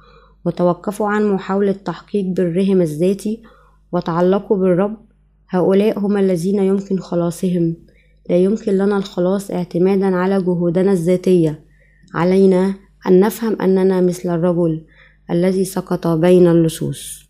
وتوقفوا 0.44 1.08
عن 1.08 1.32
محاولة 1.32 1.72
تحقيق 1.72 2.26
برهم 2.26 2.82
الذاتي 2.82 3.42
وتعلقوا 3.92 4.56
بالرب. 4.56 4.96
هؤلاء 5.50 5.98
هم 5.98 6.16
الذين 6.16 6.58
يمكن 6.58 6.98
خلاصهم. 6.98 7.76
لا 8.30 8.36
يمكن 8.36 8.72
لنا 8.72 8.96
الخلاص 8.96 9.50
اعتمادا 9.50 10.16
على 10.16 10.42
جهودنا 10.42 10.92
الذاتية. 10.92 11.64
علينا 12.14 12.74
أن 13.06 13.20
نفهم 13.20 13.62
أننا 13.62 14.00
مثل 14.00 14.34
الرجل 14.34 14.84
الذي 15.30 15.64
سقط 15.64 16.06
بين 16.06 16.46
اللصوص. 16.46 17.27